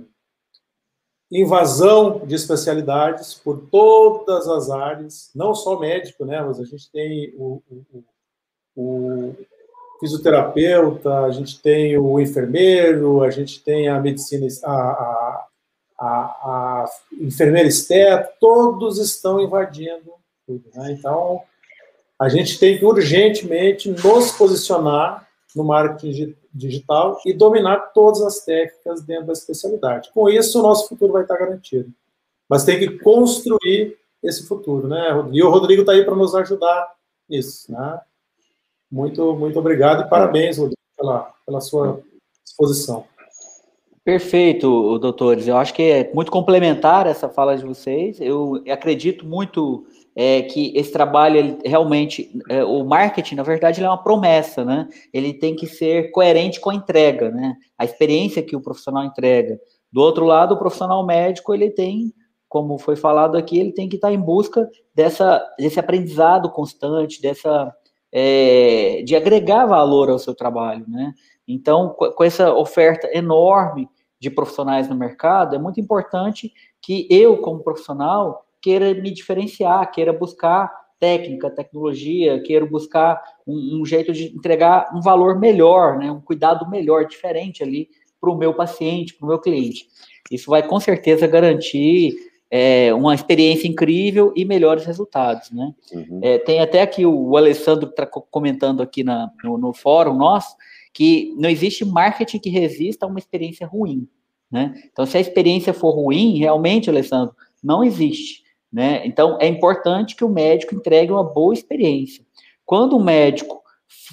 [1.29, 7.33] invasão de especialidades por todas as áreas, não só médico, né, mas a gente tem
[7.37, 8.03] o, o,
[8.75, 9.35] o
[9.99, 15.47] fisioterapeuta, a gente tem o enfermeiro, a gente tem a medicina, a, a,
[15.99, 16.85] a, a
[17.19, 20.13] enfermeira estética, todos estão invadindo
[20.45, 20.63] tudo.
[20.75, 20.91] Né?
[20.91, 21.41] Então,
[22.19, 29.01] a gente tem que urgentemente nos posicionar no marketing digital e dominar todas as técnicas
[29.01, 30.11] dentro da especialidade.
[30.13, 31.91] Com isso, o nosso futuro vai estar garantido.
[32.49, 35.07] Mas tem que construir esse futuro, né?
[35.31, 36.93] E o Rodrigo está aí para nos ajudar
[37.29, 37.99] nisso, né?
[38.91, 42.01] Muito, muito obrigado e parabéns, Rodrigo, pela, pela sua
[42.45, 43.05] exposição.
[44.03, 45.47] Perfeito, doutores.
[45.47, 48.21] Eu acho que é muito complementar essa fala de vocês.
[48.21, 53.87] Eu acredito muito é, que esse trabalho ele, realmente, é, o marketing, na verdade, é
[53.87, 54.87] uma promessa, né?
[55.13, 57.55] Ele tem que ser coerente com a entrega, né?
[57.77, 59.59] A experiência que o profissional entrega.
[59.91, 62.13] Do outro lado, o profissional médico ele tem,
[62.47, 67.73] como foi falado aqui, ele tem que estar em busca dessa, desse aprendizado constante, dessa
[68.17, 71.13] é, de agregar valor ao seu trabalho, né?
[71.45, 77.63] Então, com essa oferta enorme de profissionais no mercado, é muito importante que eu, como
[77.63, 84.89] profissional, queira me diferenciar, queira buscar técnica, tecnologia, queira buscar um, um jeito de entregar
[84.91, 87.87] um valor melhor, né, um cuidado melhor, diferente ali
[88.19, 89.87] para o meu paciente, para o meu cliente.
[90.31, 92.15] Isso vai com certeza garantir
[92.49, 95.71] é, uma experiência incrível e melhores resultados, né?
[95.93, 96.19] Uhum.
[96.23, 100.55] É, tem até aqui o, Alessandro está comentando aqui na, no, no, fórum nosso
[100.91, 104.07] que não existe marketing que resista a uma experiência ruim,
[104.49, 104.73] né?
[104.91, 108.44] Então, se a experiência for ruim, realmente, Alessandro, não existe.
[108.75, 109.07] Né?
[109.07, 112.25] Então, é importante que o médico entregue uma boa experiência.
[112.65, 113.63] Quando o médico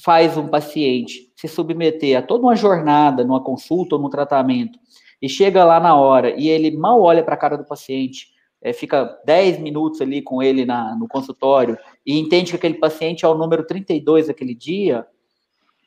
[0.04, 4.78] faz um paciente se submeter a toda uma jornada, numa consulta ou num tratamento,
[5.20, 8.28] e chega lá na hora e ele mal olha para a cara do paciente,
[8.62, 13.24] é, fica 10 minutos ali com ele na, no consultório e entende que aquele paciente
[13.24, 15.04] é o número 32 daquele dia,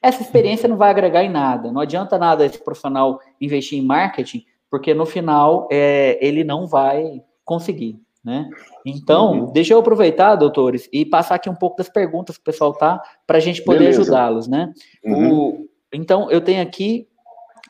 [0.01, 1.71] essa experiência não vai agregar em nada.
[1.71, 7.23] Não adianta nada esse profissional investir em marketing, porque no final é, ele não vai
[7.45, 8.03] conseguir.
[8.25, 8.49] Né?
[8.83, 9.51] Então, uhum.
[9.51, 12.99] deixa eu aproveitar, doutores, e passar aqui um pouco das perguntas que o pessoal tá,
[13.27, 14.73] para a gente poder ajudá-los, né?
[15.03, 15.33] Uhum.
[15.33, 17.07] O, então, eu tenho aqui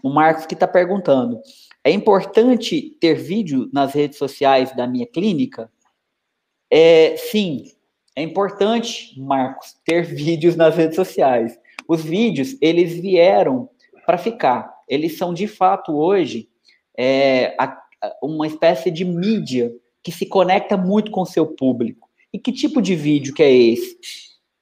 [0.01, 1.41] o Marcos que está perguntando:
[1.83, 5.69] é importante ter vídeo nas redes sociais da minha clínica?
[6.71, 7.65] É, sim,
[8.15, 11.59] é importante, Marcos, ter vídeos nas redes sociais.
[11.85, 13.69] Os vídeos, eles vieram
[14.05, 14.73] para ficar.
[14.87, 16.47] Eles são, de fato, hoje,
[16.97, 17.77] é, a,
[18.23, 19.71] uma espécie de mídia
[20.05, 22.07] que se conecta muito com seu público.
[22.31, 23.97] E que tipo de vídeo que é esse?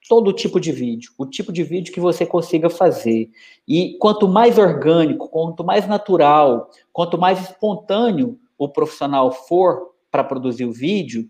[0.08, 3.30] Todo tipo de vídeo, o tipo de vídeo que você consiga fazer.
[3.68, 10.64] E quanto mais orgânico, quanto mais natural, quanto mais espontâneo o profissional for para produzir
[10.64, 11.28] o vídeo,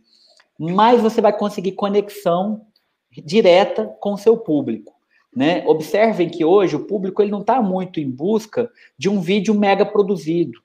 [0.56, 2.64] mais você vai conseguir conexão
[3.10, 4.94] direta com seu público.
[5.34, 5.66] Né?
[5.66, 9.84] Observem que hoje o público ele não está muito em busca de um vídeo mega
[9.84, 10.62] produzido.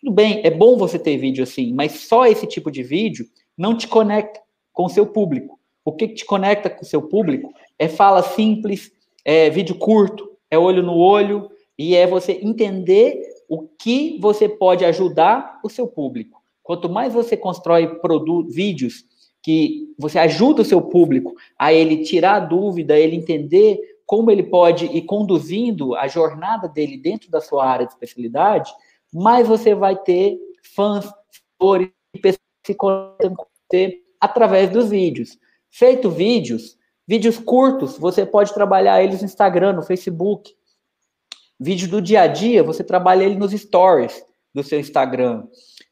[0.00, 3.26] Tudo bem, é bom você ter vídeo assim, mas só esse tipo de vídeo
[3.56, 4.40] não te conecta
[4.72, 5.60] com o seu público.
[5.84, 8.90] O que te conecta com o seu público é fala simples,
[9.24, 14.86] é vídeo curto, é olho no olho, e é você entender o que você pode
[14.86, 16.42] ajudar o seu público.
[16.62, 17.90] Quanto mais você constrói
[18.48, 19.04] vídeos
[19.42, 24.42] que você ajuda o seu público a ele tirar a dúvida, ele entender como ele
[24.42, 28.72] pode ir conduzindo a jornada dele dentro da sua área de especialidade,
[29.12, 30.38] mais você vai ter
[30.74, 31.90] fãs, seguidores
[32.20, 35.38] pessoas que se conectam com você através dos vídeos.
[35.70, 40.52] Feito vídeos, vídeos curtos, você pode trabalhar eles no Instagram, no Facebook.
[41.58, 45.44] Vídeo do dia a dia, você trabalha ele nos stories do seu Instagram.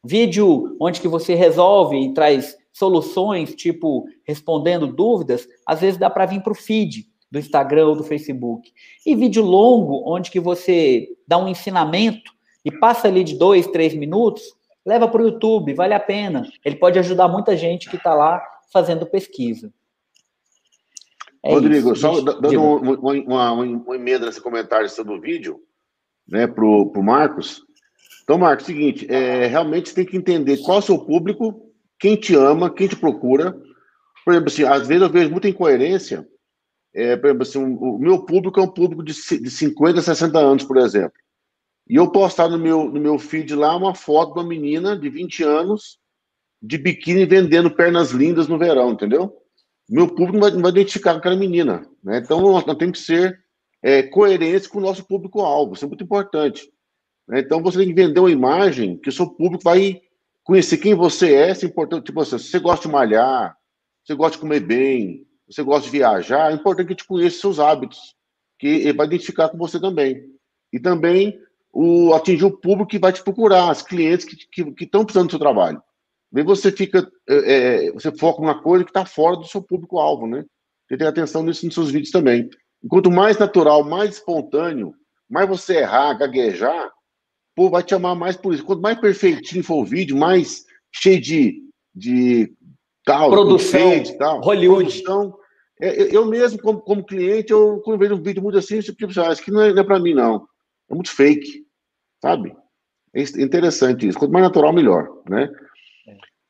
[0.04, 6.26] Vídeo onde que você resolve e traz soluções, tipo respondendo dúvidas, às vezes dá para
[6.26, 8.72] vir para o feed do Instagram ou do Facebook.
[9.04, 12.32] E vídeo longo, onde que você dá um ensinamento
[12.68, 14.42] e passa ali de dois, três minutos,
[14.84, 16.46] leva para o YouTube, vale a pena.
[16.62, 19.72] Ele pode ajudar muita gente que está lá fazendo pesquisa.
[21.42, 25.60] É Rodrigo, isso, só dando uma, uma, uma, emenda nesse comentário sobre o vídeo,
[26.28, 27.62] né, para o Marcos.
[28.22, 32.16] Então, Marcos, seguinte, é, realmente você tem que entender qual é o seu público, quem
[32.16, 33.52] te ama, quem te procura.
[34.24, 36.28] Por exemplo, assim, às vezes eu vejo muita incoerência.
[36.94, 40.64] É, por exemplo, assim, o meu público é um público de, de 50, 60 anos,
[40.64, 41.14] por exemplo.
[41.88, 45.08] E eu postar no meu, no meu feed lá uma foto de uma menina de
[45.08, 45.98] 20 anos
[46.60, 49.34] de biquíni vendendo pernas lindas no verão, entendeu?
[49.88, 51.88] Meu público não vai, não vai identificar com aquela menina.
[52.02, 52.18] Né?
[52.18, 53.42] Então, nós, nós temos que ser
[53.82, 55.74] é, coerentes com o nosso público-alvo.
[55.74, 56.70] Isso é muito importante.
[57.26, 57.40] Né?
[57.40, 60.02] Então, você tem que vender uma imagem que o seu público vai
[60.44, 61.52] conhecer quem você é.
[61.52, 62.04] Isso é importante.
[62.04, 63.56] Tipo assim, se você gosta de malhar,
[64.04, 67.58] você gosta de comer bem, você gosta de viajar, é importante que te conheça seus
[67.58, 68.14] hábitos,
[68.58, 70.22] que ele vai identificar com você também.
[70.70, 71.38] E também
[71.80, 75.28] o, atingir o público que vai te procurar, os clientes que estão que, que precisando
[75.28, 75.80] do seu trabalho.
[76.32, 80.26] Daí você fica, é, é você foca numa coisa que está fora do seu público-alvo,
[80.26, 80.44] né?
[80.88, 82.50] Você tem atenção nisso nos seus vídeos também.
[82.82, 84.92] E quanto mais natural, mais espontâneo,
[85.30, 86.90] mais você errar, gaguejar,
[87.54, 88.64] pô, vai te amar mais por isso.
[88.64, 91.62] Quanto mais perfeitinho for o vídeo, mais cheio de,
[91.94, 92.52] de
[93.04, 94.82] tal, produção, tal, Hollywood.
[94.82, 95.38] Produção,
[95.80, 99.06] é, eu mesmo, como, como cliente, eu quando vejo um vídeo muito assim, eu tipo,
[99.20, 100.44] ah, isso aqui não é, não é para mim, não.
[100.90, 101.67] É muito fake,
[102.20, 102.56] sabe?
[103.14, 104.18] É interessante isso.
[104.18, 105.50] Quanto mais natural, melhor, né?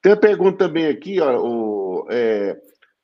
[0.02, 2.56] Tem a pergunta também aqui, ó, o, é,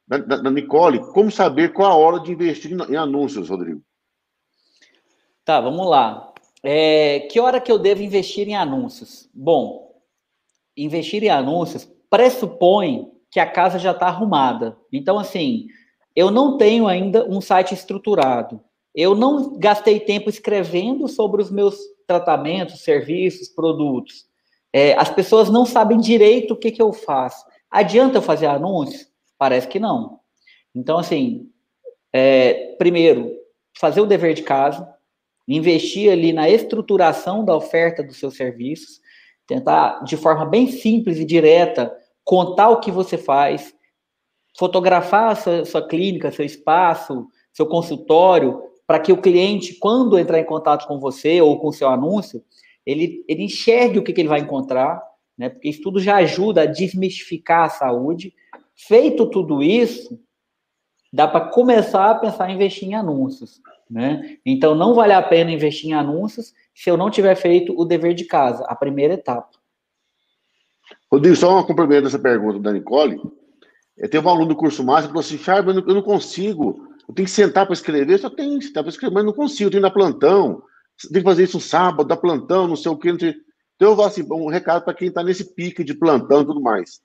[0.06, 3.82] da, da, Nicole, como saber qual a hora de investir em, em anúncios, Rodrigo?
[5.44, 6.32] Tá, vamos lá.
[6.62, 9.28] É, que hora que eu devo investir em anúncios?
[9.34, 9.92] Bom,
[10.76, 14.76] investir em anúncios pressupõe que a casa já está arrumada.
[14.92, 15.66] Então, assim,
[16.14, 18.62] eu não tenho ainda um site estruturado.
[18.94, 21.76] Eu não gastei tempo escrevendo sobre os meus
[22.06, 24.26] tratamentos, serviços, produtos.
[24.72, 27.44] É, as pessoas não sabem direito o que, que eu faço.
[27.70, 29.06] Adianta eu fazer anúncio?
[29.38, 30.20] Parece que não.
[30.74, 31.50] Então, assim,
[32.12, 33.32] é, primeiro,
[33.78, 34.88] fazer o dever de casa,
[35.46, 39.00] investir ali na estruturação da oferta dos seus serviços,
[39.46, 41.94] tentar, de forma bem simples e direta,
[42.24, 43.74] contar o que você faz,
[44.58, 50.38] fotografar a sua, sua clínica, seu espaço, seu consultório, para que o cliente, quando entrar
[50.38, 52.44] em contato com você ou com o seu anúncio,
[52.84, 55.02] ele, ele enxergue o que, que ele vai encontrar,
[55.36, 55.48] né?
[55.48, 58.34] Porque isso tudo já ajuda a desmistificar a saúde.
[58.74, 60.20] Feito tudo isso,
[61.12, 64.36] dá para começar a pensar em investir em anúncios, né?
[64.44, 68.14] Então não vale a pena investir em anúncios se eu não tiver feito o dever
[68.14, 69.50] de casa, a primeira etapa.
[71.10, 73.20] Rodrigo, só uma complemento dessa pergunta da Nicole.
[73.96, 77.14] Eu tenho um aluno do curso máximo que falou assim, Charles, eu não consigo, eu
[77.14, 79.82] tenho que sentar para escrever, só tem que sentar para escrever, mas não consigo, tenho
[79.82, 80.62] que na plantão,
[81.02, 83.34] tem que fazer isso no sábado, da plantão, não sei o sei...
[83.76, 86.60] Então, eu vou assim, um recado para quem está nesse pique de plantão e tudo
[86.60, 87.00] mais.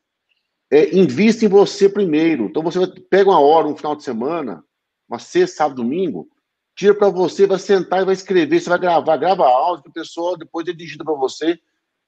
[0.72, 2.45] É, invista em você primeiro.
[2.45, 4.64] Então, você vai, pega uma hora, um final de semana,
[5.10, 6.30] uma sexta, sábado, domingo,
[6.76, 9.93] tira para você, vai sentar e vai escrever, você vai gravar, grava áudio para a
[9.93, 11.60] pessoa, depois é dirigido para você,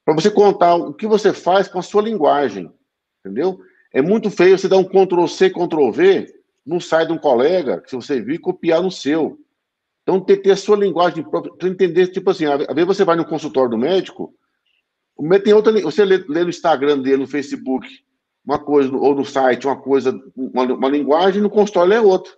[0.06, 2.72] para você contar o que você faz com a sua linguagem,
[3.20, 3.60] entendeu?
[3.92, 8.22] É muito feio você dar um Ctrl-C, Ctrl-V num site de um colega, que você
[8.22, 9.40] viu, e copiar no seu.
[10.04, 13.06] Então, tem que ter a sua linguagem própria, para entender, tipo assim, às vezes você
[13.06, 14.34] vai no consultório do médico,
[15.16, 17.88] o médico tem outra, você lê, lê, no Instagram dele, no Facebook,
[18.44, 22.34] uma coisa, ou no site, uma coisa, uma, uma linguagem, no consultório é outra.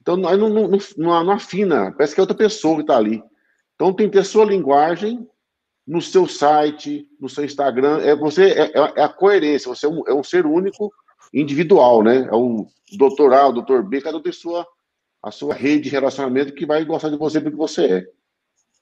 [0.00, 3.22] Então, aí não, não, não, não afina, parece que é outra pessoa que está ali.
[3.74, 5.26] Então, tem que ter a sua linguagem
[5.86, 9.88] no seu site, no seu Instagram, é você é, é, é a coerência, você é
[9.88, 10.92] um, é um, ser único,
[11.32, 12.28] individual, né?
[12.30, 14.66] É o doutor A, o doutor B, cada um tem sua
[15.22, 18.04] a sua rede de relacionamento que vai gostar de você porque você é.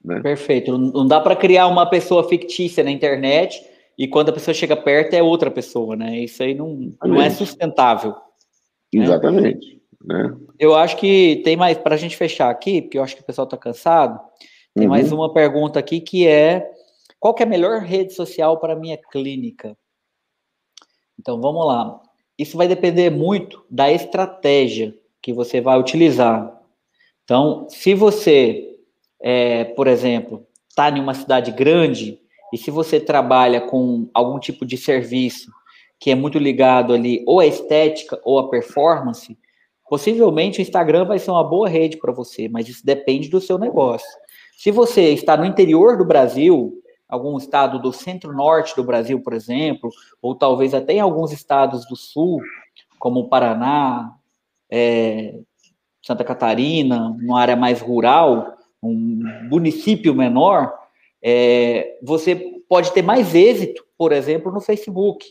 [0.02, 0.20] Né?
[0.20, 0.78] Perfeito.
[0.78, 3.62] Não dá para criar uma pessoa fictícia na internet
[3.98, 6.20] e quando a pessoa chega perto é outra pessoa, né?
[6.20, 8.12] Isso aí não, não é sustentável.
[8.92, 9.04] Né?
[9.04, 9.74] Exatamente.
[10.02, 10.22] Né?
[10.22, 10.34] Né?
[10.58, 13.24] Eu acho que tem mais, para a gente fechar aqui, porque eu acho que o
[13.24, 14.18] pessoal está cansado,
[14.74, 14.90] tem uhum.
[14.90, 16.70] mais uma pergunta aqui que é:
[17.18, 19.76] qual que é a melhor rede social para minha clínica?
[21.18, 22.00] Então vamos lá.
[22.40, 26.58] Isso vai depender muito da estratégia que você vai utilizar.
[27.22, 28.78] Então, se você,
[29.20, 32.18] é, por exemplo, está em uma cidade grande
[32.50, 35.50] e se você trabalha com algum tipo de serviço
[35.98, 39.36] que é muito ligado ali ou à estética ou à performance,
[39.86, 43.58] possivelmente o Instagram vai ser uma boa rede para você, mas isso depende do seu
[43.58, 44.08] negócio.
[44.56, 46.72] Se você está no interior do Brasil,
[47.10, 49.90] algum estado do centro-norte do Brasil, por exemplo,
[50.22, 52.40] ou talvez até em alguns estados do sul,
[52.98, 54.14] como Paraná,
[54.70, 55.34] é,
[56.02, 59.20] Santa Catarina, uma área mais rural, um
[59.50, 60.72] município menor,
[61.22, 62.36] é, você
[62.68, 65.26] pode ter mais êxito, por exemplo, no Facebook.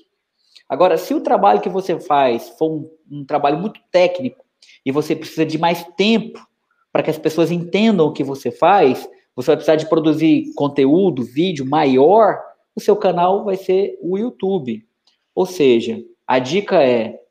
[0.68, 4.46] Agora, se o trabalho que você faz for um, um trabalho muito técnico
[4.86, 6.46] e você precisa de mais tempo
[6.92, 11.24] para que as pessoas entendam o que você faz, você vai precisar de produzir conteúdo,
[11.24, 12.42] vídeo maior,
[12.76, 14.86] o seu canal vai ser o YouTube.
[15.34, 17.22] Ou seja, a dica é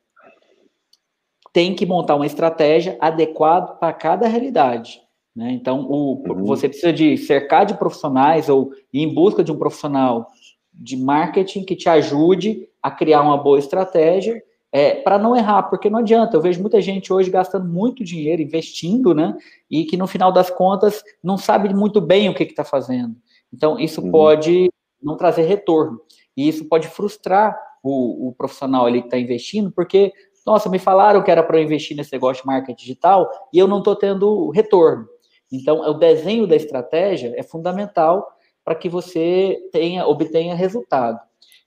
[1.53, 4.99] tem que montar uma estratégia adequada para cada realidade.
[5.35, 5.51] Né?
[5.51, 6.45] Então, o, uhum.
[6.45, 10.31] você precisa de cercar de profissionais ou ir em busca de um profissional
[10.73, 14.41] de marketing que te ajude a criar uma boa estratégia
[14.71, 16.35] é, para não errar, porque não adianta.
[16.35, 19.35] Eu vejo muita gente hoje gastando muito dinheiro, investindo, né?
[19.69, 23.15] E que no final das contas não sabe muito bem o que está fazendo.
[23.51, 24.11] Então, isso uhum.
[24.11, 24.69] pode
[25.01, 25.99] não trazer retorno.
[26.37, 30.13] E isso pode frustrar o, o profissional ali que está investindo, porque,
[30.45, 33.67] nossa, me falaram que era para eu investir nesse negócio de marketing digital e eu
[33.67, 35.07] não estou tendo retorno.
[35.51, 38.27] Então, o desenho da estratégia é fundamental
[38.63, 41.19] para que você tenha, obtenha resultado.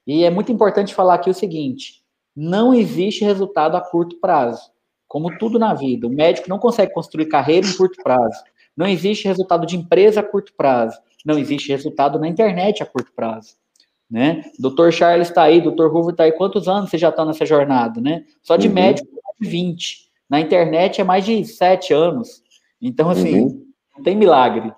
[0.07, 2.02] E é muito importante falar aqui o seguinte:
[2.35, 4.71] não existe resultado a curto prazo.
[5.07, 8.43] Como tudo na vida, o médico não consegue construir carreira em curto prazo.
[8.77, 10.99] Não existe resultado de empresa a curto prazo.
[11.25, 13.55] Não existe resultado na internet a curto prazo.
[14.11, 14.43] Né?
[14.59, 16.33] Doutor Charles está aí, doutor Ruvo está aí.
[16.33, 18.01] Quantos anos você já está nessa jornada?
[18.01, 18.25] Né?
[18.43, 18.75] Só de uhum.
[18.75, 20.11] médico, mais de 20.
[20.29, 22.43] Na internet é mais de 7 anos.
[22.81, 23.67] Então, assim, uhum.
[23.97, 24.73] não tem milagre.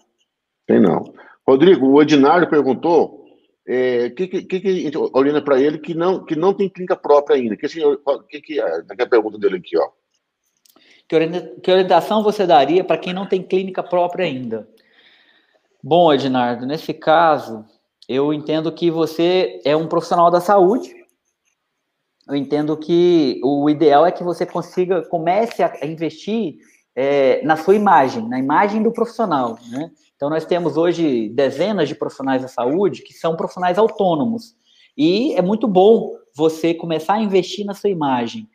[0.67, 1.05] Tem não.
[1.47, 3.24] Rodrigo, o Edinário perguntou
[3.67, 7.37] é, que, que, que, a gente para ele que não, que não tem clínica própria
[7.37, 7.57] ainda?
[7.57, 9.89] Que, que, que é a pergunta dele aqui, ó.
[11.07, 14.69] Que orientação você daria para quem não tem clínica própria ainda?
[15.83, 17.65] Bom, Ednardo, nesse caso,
[18.09, 20.95] eu entendo que você é um profissional da saúde.
[22.27, 26.57] Eu entendo que o ideal é que você consiga, comece a investir
[26.97, 29.91] é, na sua imagem, na imagem do profissional, né?
[30.17, 34.55] Então, nós temos hoje dezenas de profissionais da saúde que são profissionais autônomos.
[34.97, 38.49] E é muito bom você começar a investir na sua imagem.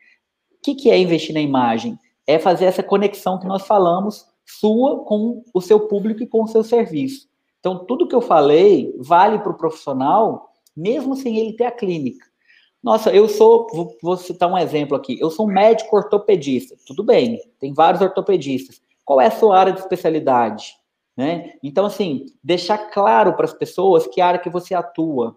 [0.52, 1.98] O que, que é investir na imagem?
[2.26, 6.48] É fazer essa conexão que nós falamos, sua com o seu público e com o
[6.48, 7.28] seu serviço.
[7.58, 12.24] Então, tudo que eu falei vale para o profissional, mesmo sem ele ter a clínica.
[12.82, 13.66] Nossa, eu sou,
[14.02, 15.18] vou, citar um exemplo aqui.
[15.20, 16.74] Eu sou um médico ortopedista.
[16.86, 18.80] Tudo bem, tem vários ortopedistas.
[19.04, 20.74] Qual é a sua área de especialidade?
[21.16, 21.54] Né?
[21.62, 25.36] Então, assim, deixar claro para as pessoas que área que você atua,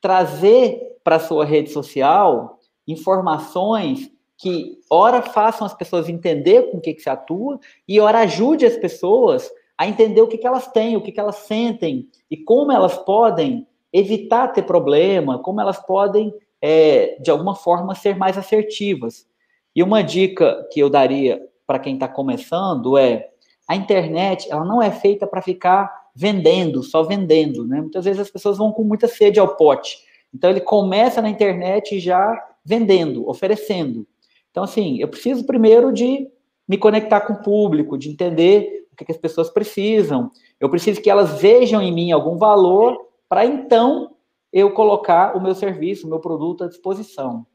[0.00, 6.80] trazer para a sua rede social informações que, ora, façam as pessoas entender com o
[6.80, 10.66] que, que se atua e, ora, ajude as pessoas a entender o que, que elas
[10.68, 15.78] têm, o que, que elas sentem e como elas podem evitar ter problema, como elas
[15.78, 19.26] podem, é, de alguma forma, ser mais assertivas.
[19.74, 23.29] E uma dica que eu daria para quem está começando é
[23.70, 27.80] a internet ela não é feita para ficar vendendo, só vendendo, né?
[27.80, 29.96] Muitas vezes as pessoas vão com muita sede ao pote.
[30.34, 34.04] Então ele começa na internet já vendendo, oferecendo.
[34.50, 36.26] Então assim, eu preciso primeiro de
[36.66, 40.32] me conectar com o público, de entender o que, que as pessoas precisam.
[40.58, 42.98] Eu preciso que elas vejam em mim algum valor
[43.28, 44.16] para então
[44.52, 47.46] eu colocar o meu serviço, o meu produto à disposição.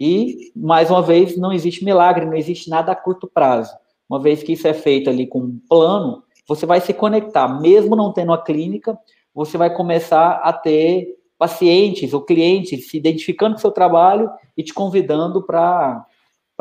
[0.00, 3.74] E, mais uma vez, não existe milagre, não existe nada a curto prazo.
[4.08, 7.96] Uma vez que isso é feito ali com um plano, você vai se conectar, mesmo
[7.96, 8.98] não tendo a clínica,
[9.34, 14.62] você vai começar a ter pacientes ou clientes se identificando com o seu trabalho e
[14.62, 16.06] te convidando para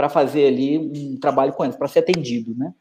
[0.09, 2.73] fazer ali um trabalho com eles, para ser atendido, né?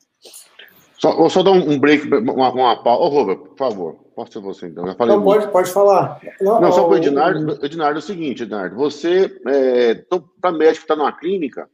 [0.99, 3.03] Só, vou só dar um break, uma, uma pausa.
[3.03, 4.87] Ô, Robert, por favor, posso ser você então.
[4.87, 6.21] Já falei não, pode, pode falar.
[6.41, 10.05] Não, não só para o Ednardo, Ednardo, é o seguinte, Ednardo, você, é,
[10.41, 11.69] para médico que está numa clínica,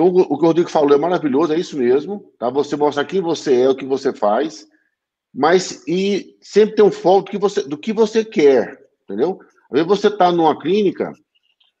[0.00, 2.32] então, o que o Rodrigo falou é maravilhoso, é isso mesmo.
[2.38, 2.48] Tá?
[2.48, 4.66] Você mostra quem você é, o que você faz,
[5.34, 9.38] mas e sempre tem um foco do que você, do que você quer, entendeu?
[9.70, 11.12] Às vezes você está numa clínica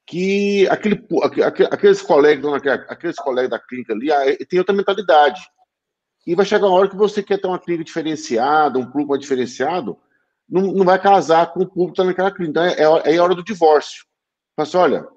[0.06, 1.02] que aquele,
[1.70, 5.40] aqueles colegas, aqueles colegas da clínica ali ah, tem outra mentalidade.
[6.26, 9.20] E vai chegar uma hora que você quer ter uma clínica diferenciada, um público mais
[9.22, 9.96] diferenciado,
[10.46, 12.50] não, não vai casar com o público que está naquela clínica.
[12.50, 14.04] Então, é, é, é hora do divórcio.
[14.54, 15.08] Fala assim, olha,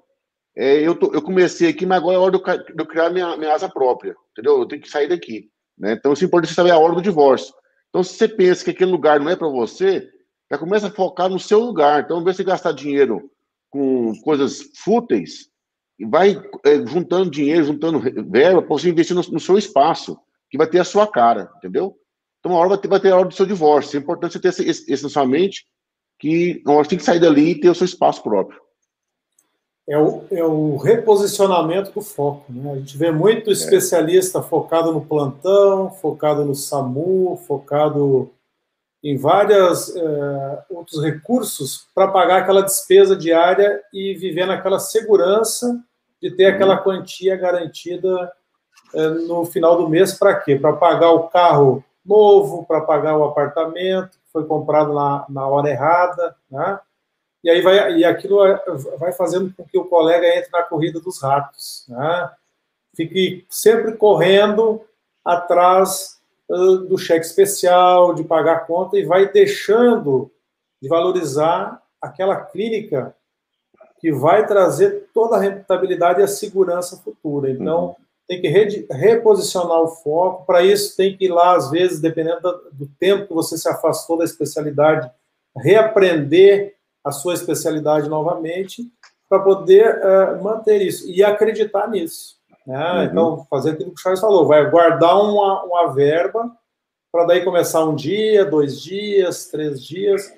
[0.56, 3.52] é, eu, tô, eu comecei aqui, mas agora é hora de eu, criar minha, minha
[3.52, 4.60] asa própria, entendeu?
[4.60, 5.50] Eu tenho que sair daqui.
[5.76, 5.94] Né?
[5.94, 7.52] Então, isso é importante saber a hora do divórcio.
[7.88, 10.08] Então, se você pensa que aquele lugar não é para você,
[10.50, 12.02] já começa a focar no seu lugar.
[12.02, 13.30] Então, ao invés de gastar dinheiro
[13.68, 15.48] com coisas fúteis,
[16.08, 20.16] vai é, juntando dinheiro, juntando verba para você investir no, no, seu espaço,
[20.48, 21.96] que vai ter a sua cara, entendeu?
[22.38, 23.96] Então, uma hora vai ter, vai ter a hora do seu divórcio.
[23.96, 25.66] É importante você ter esse na sua mente,
[26.20, 28.63] que nós tem que sair dali e ter o seu espaço próprio
[29.88, 32.52] é o, é o reposicionamento do foco.
[32.52, 32.72] Né?
[32.72, 33.52] A gente vê muito é.
[33.52, 34.42] especialista é.
[34.42, 38.30] focado no plantão, focado no SAMU, focado
[39.02, 45.78] em vários é, outros recursos para pagar aquela despesa diária e viver naquela segurança
[46.22, 46.82] de ter aquela uhum.
[46.82, 48.32] quantia garantida
[48.94, 50.56] é, no final do mês para quê?
[50.56, 55.68] Para pagar o carro novo, para pagar o apartamento que foi comprado na, na hora
[55.68, 56.78] errada, né?
[57.44, 58.58] E aí vai e aquilo é,
[58.98, 62.30] vai fazendo com que o colega entre na corrida dos ratos, né?
[62.96, 64.80] Fique sempre correndo
[65.22, 66.18] atrás
[66.48, 70.30] do cheque especial, de pagar a conta e vai deixando
[70.80, 73.14] de valorizar aquela clínica
[73.98, 77.50] que vai trazer toda a rentabilidade e a segurança futura.
[77.50, 77.94] Então, uhum.
[78.28, 78.48] tem que
[78.90, 80.44] reposicionar o foco.
[80.44, 82.40] Para isso, tem que ir lá, às vezes, dependendo
[82.72, 85.10] do tempo que você se afastou da especialidade,
[85.56, 86.74] reaprender
[87.04, 88.90] a sua especialidade novamente
[89.28, 92.36] para poder uh, manter isso e acreditar nisso.
[92.66, 92.92] Né?
[92.92, 93.02] Uhum.
[93.04, 96.50] Então, fazer aquilo que o Charles falou, vai guardar uma, uma verba
[97.12, 100.32] para daí começar um dia, dois dias, três dias,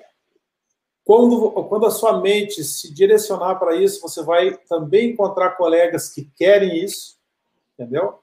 [1.07, 6.29] quando, quando a sua mente se direcionar para isso, você vai também encontrar colegas que
[6.35, 7.15] querem isso,
[7.73, 8.19] entendeu?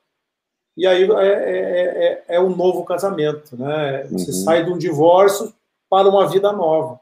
[0.76, 4.04] E aí é, é, é, é um novo casamento, né?
[4.08, 4.36] Você uhum.
[4.44, 5.54] sai de um divórcio
[5.88, 7.00] para uma vida nova,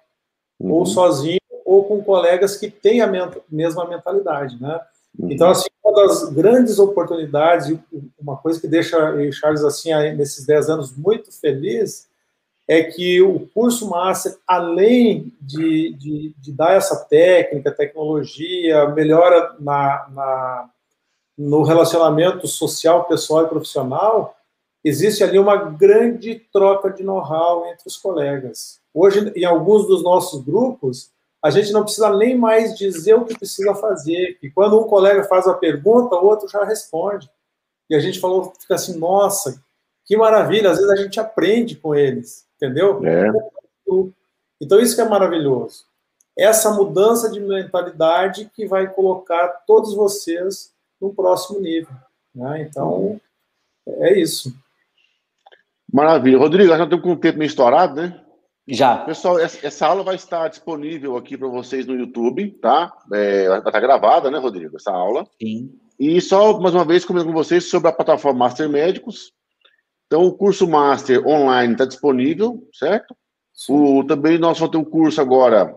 [0.63, 0.73] uhum.
[0.73, 3.11] ou sozinho, ou com colegas que têm a
[3.51, 4.81] mesma mentalidade, né?
[5.19, 5.31] Uhum.
[5.31, 7.77] Então, assim, uma das grandes oportunidades,
[8.19, 12.09] uma coisa que deixa o Charles, assim, nesses 10 anos muito feliz,
[12.69, 20.07] é que o curso Master, além de, de, de dar essa técnica, tecnologia, melhora na,
[20.11, 20.71] na,
[21.37, 24.37] no relacionamento social, pessoal e profissional,
[24.85, 28.81] existe ali uma grande troca de know-how entre os colegas.
[28.93, 31.11] Hoje, em alguns dos nossos grupos,
[31.43, 35.25] a gente não precisa nem mais dizer o que precisa fazer, que quando um colega
[35.25, 37.31] faz a pergunta, o outro já responde.
[37.91, 39.63] E a gente falou, fica assim, nossa,
[40.05, 43.05] que maravilha, às vezes a gente aprende com eles entendeu?
[43.05, 43.29] É.
[44.61, 45.85] Então, isso que é maravilhoso.
[46.39, 51.93] Essa mudança de mentalidade que vai colocar todos vocês no próximo nível.
[52.33, 52.63] Né?
[52.63, 53.21] Então,
[53.87, 54.55] é isso.
[55.93, 56.39] Maravilha.
[56.39, 58.19] Rodrigo, já estamos com o tempo meio estourado, né?
[58.67, 58.99] Já.
[58.99, 62.93] Pessoal, essa aula vai estar disponível aqui para vocês no YouTube, tá?
[63.13, 64.77] É, vai estar gravada, né, Rodrigo?
[64.77, 65.27] Essa aula.
[65.41, 65.71] Sim.
[65.99, 69.33] E só mais uma vez comentando com vocês sobre a plataforma Master Médicos.
[70.07, 73.15] Então, o curso Master online está disponível, certo?
[73.69, 75.75] O, também nós vamos ter um curso agora,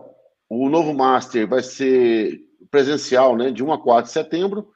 [0.48, 2.40] o novo Master vai ser
[2.70, 4.68] presencial, né, de 1 a 4 de setembro.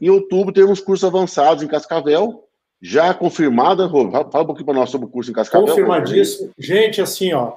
[0.00, 2.47] Em outubro temos cursos avançados em Cascavel,
[2.80, 3.88] já confirmada.
[3.88, 5.66] Fala um pouquinho para nós sobre o curso em Cascavel.
[5.66, 6.50] Confirmadíssimo.
[6.58, 7.54] Gente, assim, ó,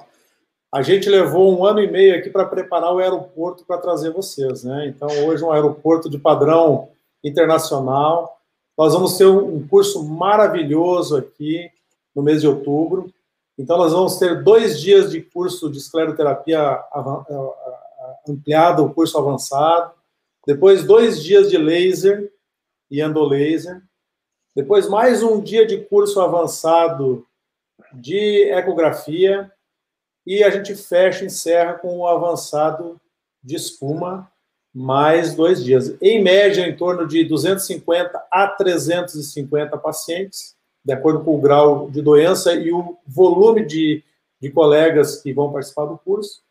[0.72, 4.64] a gente levou um ano e meio aqui para preparar o aeroporto para trazer vocês,
[4.64, 4.86] né?
[4.86, 6.88] Então, hoje um aeroporto de padrão
[7.22, 8.38] internacional,
[8.76, 11.70] nós vamos ter um curso maravilhoso aqui
[12.16, 13.12] no mês de outubro.
[13.58, 16.80] Então, nós vamos ter dois dias de curso de escleroterapia
[18.26, 19.92] ampliado, o curso avançado.
[20.46, 22.32] Depois, dois dias de laser
[22.90, 23.82] e endolaser.
[24.54, 27.26] Depois, mais um dia de curso avançado
[27.94, 29.50] de ecografia.
[30.26, 33.00] E a gente fecha, encerra com o avançado
[33.42, 34.30] de espuma
[34.74, 35.96] mais dois dias.
[36.02, 40.54] Em média, em torno de 250 a 350 pacientes,
[40.84, 44.04] de acordo com o grau de doença e o volume de,
[44.38, 46.42] de colegas que vão participar do curso.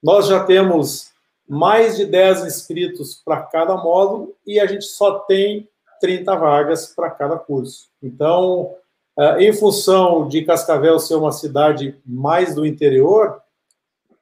[0.00, 1.10] Nós já temos
[1.46, 5.68] mais de 10 inscritos para cada módulo e a gente só tem
[6.00, 7.88] 30 vagas para cada curso.
[8.02, 8.74] Então,
[9.18, 13.40] eh, em função de Cascavel ser uma cidade mais do interior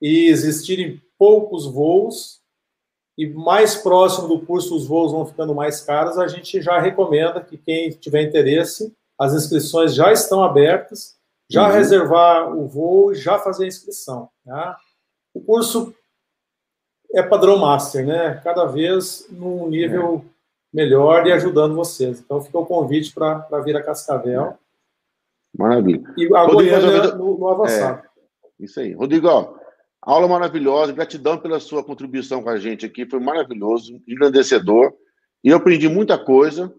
[0.00, 2.40] e existirem poucos voos,
[3.16, 7.40] e mais próximo do curso os voos vão ficando mais caros, a gente já recomenda
[7.40, 11.16] que quem tiver interesse, as inscrições já estão abertas,
[11.48, 11.72] já uhum.
[11.72, 14.28] reservar o voo e já fazer a inscrição.
[14.44, 14.76] Tá?
[15.32, 15.94] O curso
[17.14, 18.40] é padrão master, né?
[18.44, 20.35] Cada vez num nível é.
[20.76, 22.20] Melhor e ajudando vocês.
[22.20, 24.54] Então fica o convite para vir a Cascavel.
[25.58, 26.02] Maravilha.
[26.18, 28.02] E a Goiânia no, no avançado.
[28.02, 28.92] É, isso aí.
[28.92, 29.54] Rodrigo, ó,
[30.02, 34.92] Aula maravilhosa, gratidão pela sua contribuição com a gente aqui, foi maravilhoso, engrandecedor.
[35.42, 36.72] E eu aprendi muita coisa.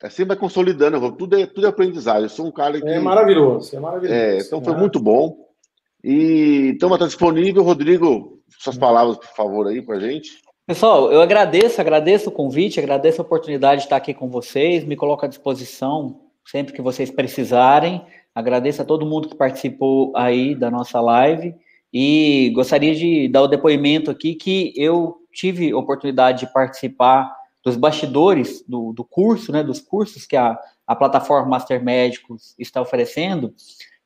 [0.00, 2.22] É sempre consolidando, tudo é, tudo é aprendizado.
[2.22, 2.86] Eu sou um cara que.
[2.86, 4.14] É maravilhoso, é maravilhoso.
[4.14, 5.36] É, então foi muito bom.
[6.04, 10.40] E então estar disponível, Rodrigo, suas palavras, por favor, aí para a gente.
[10.64, 14.94] Pessoal, eu agradeço, agradeço o convite, agradeço a oportunidade de estar aqui com vocês, me
[14.94, 18.04] coloco à disposição sempre que vocês precisarem.
[18.32, 21.52] Agradeço a todo mundo que participou aí da nossa live.
[21.92, 27.34] E gostaria de dar o depoimento aqui que eu tive oportunidade de participar
[27.64, 30.56] dos bastidores do, do curso, né, dos cursos que a,
[30.86, 33.52] a plataforma Master Médicos está oferecendo,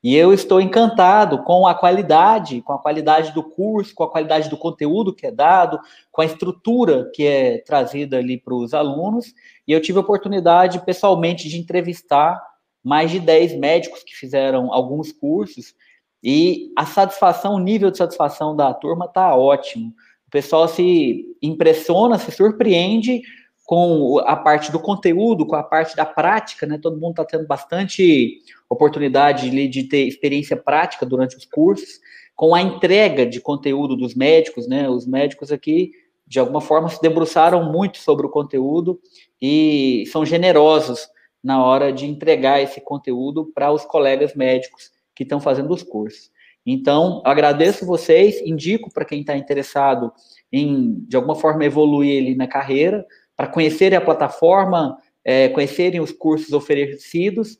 [0.07, 4.49] e eu estou encantado com a qualidade, com a qualidade do curso, com a qualidade
[4.49, 5.77] do conteúdo que é dado,
[6.09, 9.33] com a estrutura que é trazida ali para os alunos,
[9.67, 12.41] e eu tive a oportunidade pessoalmente de entrevistar
[12.81, 15.75] mais de 10 médicos que fizeram alguns cursos
[16.23, 19.89] e a satisfação, o nível de satisfação da turma está ótimo.
[20.25, 23.23] O pessoal se impressiona, se surpreende
[23.65, 26.79] com a parte do conteúdo, com a parte da prática, né?
[26.81, 28.39] Todo mundo está tendo bastante
[28.69, 31.99] oportunidade de, ter experiência prática durante os cursos,
[32.35, 34.89] com a entrega de conteúdo dos médicos, né?
[34.89, 35.91] Os médicos aqui,
[36.25, 38.99] de alguma forma, se debruçaram muito sobre o conteúdo
[39.41, 41.07] e são generosos
[41.43, 46.29] na hora de entregar esse conteúdo para os colegas médicos que estão fazendo os cursos.
[46.65, 50.11] Então, agradeço vocês, indico para quem está interessado
[50.51, 56.11] em, de alguma forma, evoluir ali na carreira, para conhecerem a plataforma, é, conhecerem os
[56.11, 57.57] cursos oferecidos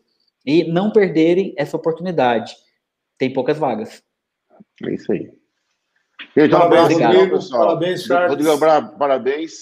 [0.47, 2.55] e não perderem essa oportunidade.
[3.17, 4.01] Tem poucas vagas.
[4.85, 5.29] É isso aí.
[6.35, 7.67] Gente, um abraço, Rodrigo, pessoal.
[7.67, 8.29] Parabéns, Charles.
[8.29, 9.53] Rodrigo, parabéns.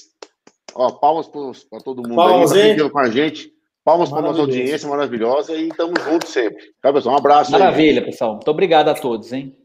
[0.75, 3.51] Ó, palmas para todo mundo palmas, aí, tá com a gente.
[3.83, 6.73] Palmas para nossa audiência maravilhosa e estamos juntos sempre.
[6.81, 7.15] Tá, pessoal?
[7.15, 7.51] Um abraço.
[7.51, 8.05] Maravilha, aí.
[8.05, 8.33] pessoal.
[8.33, 9.57] Muito obrigado a todos, hein?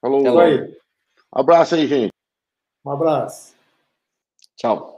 [0.00, 0.20] Falou.
[0.20, 0.76] Até aí.
[1.34, 2.12] Um abraço aí, gente.
[2.84, 3.54] Um abraço.
[4.56, 4.95] Tchau.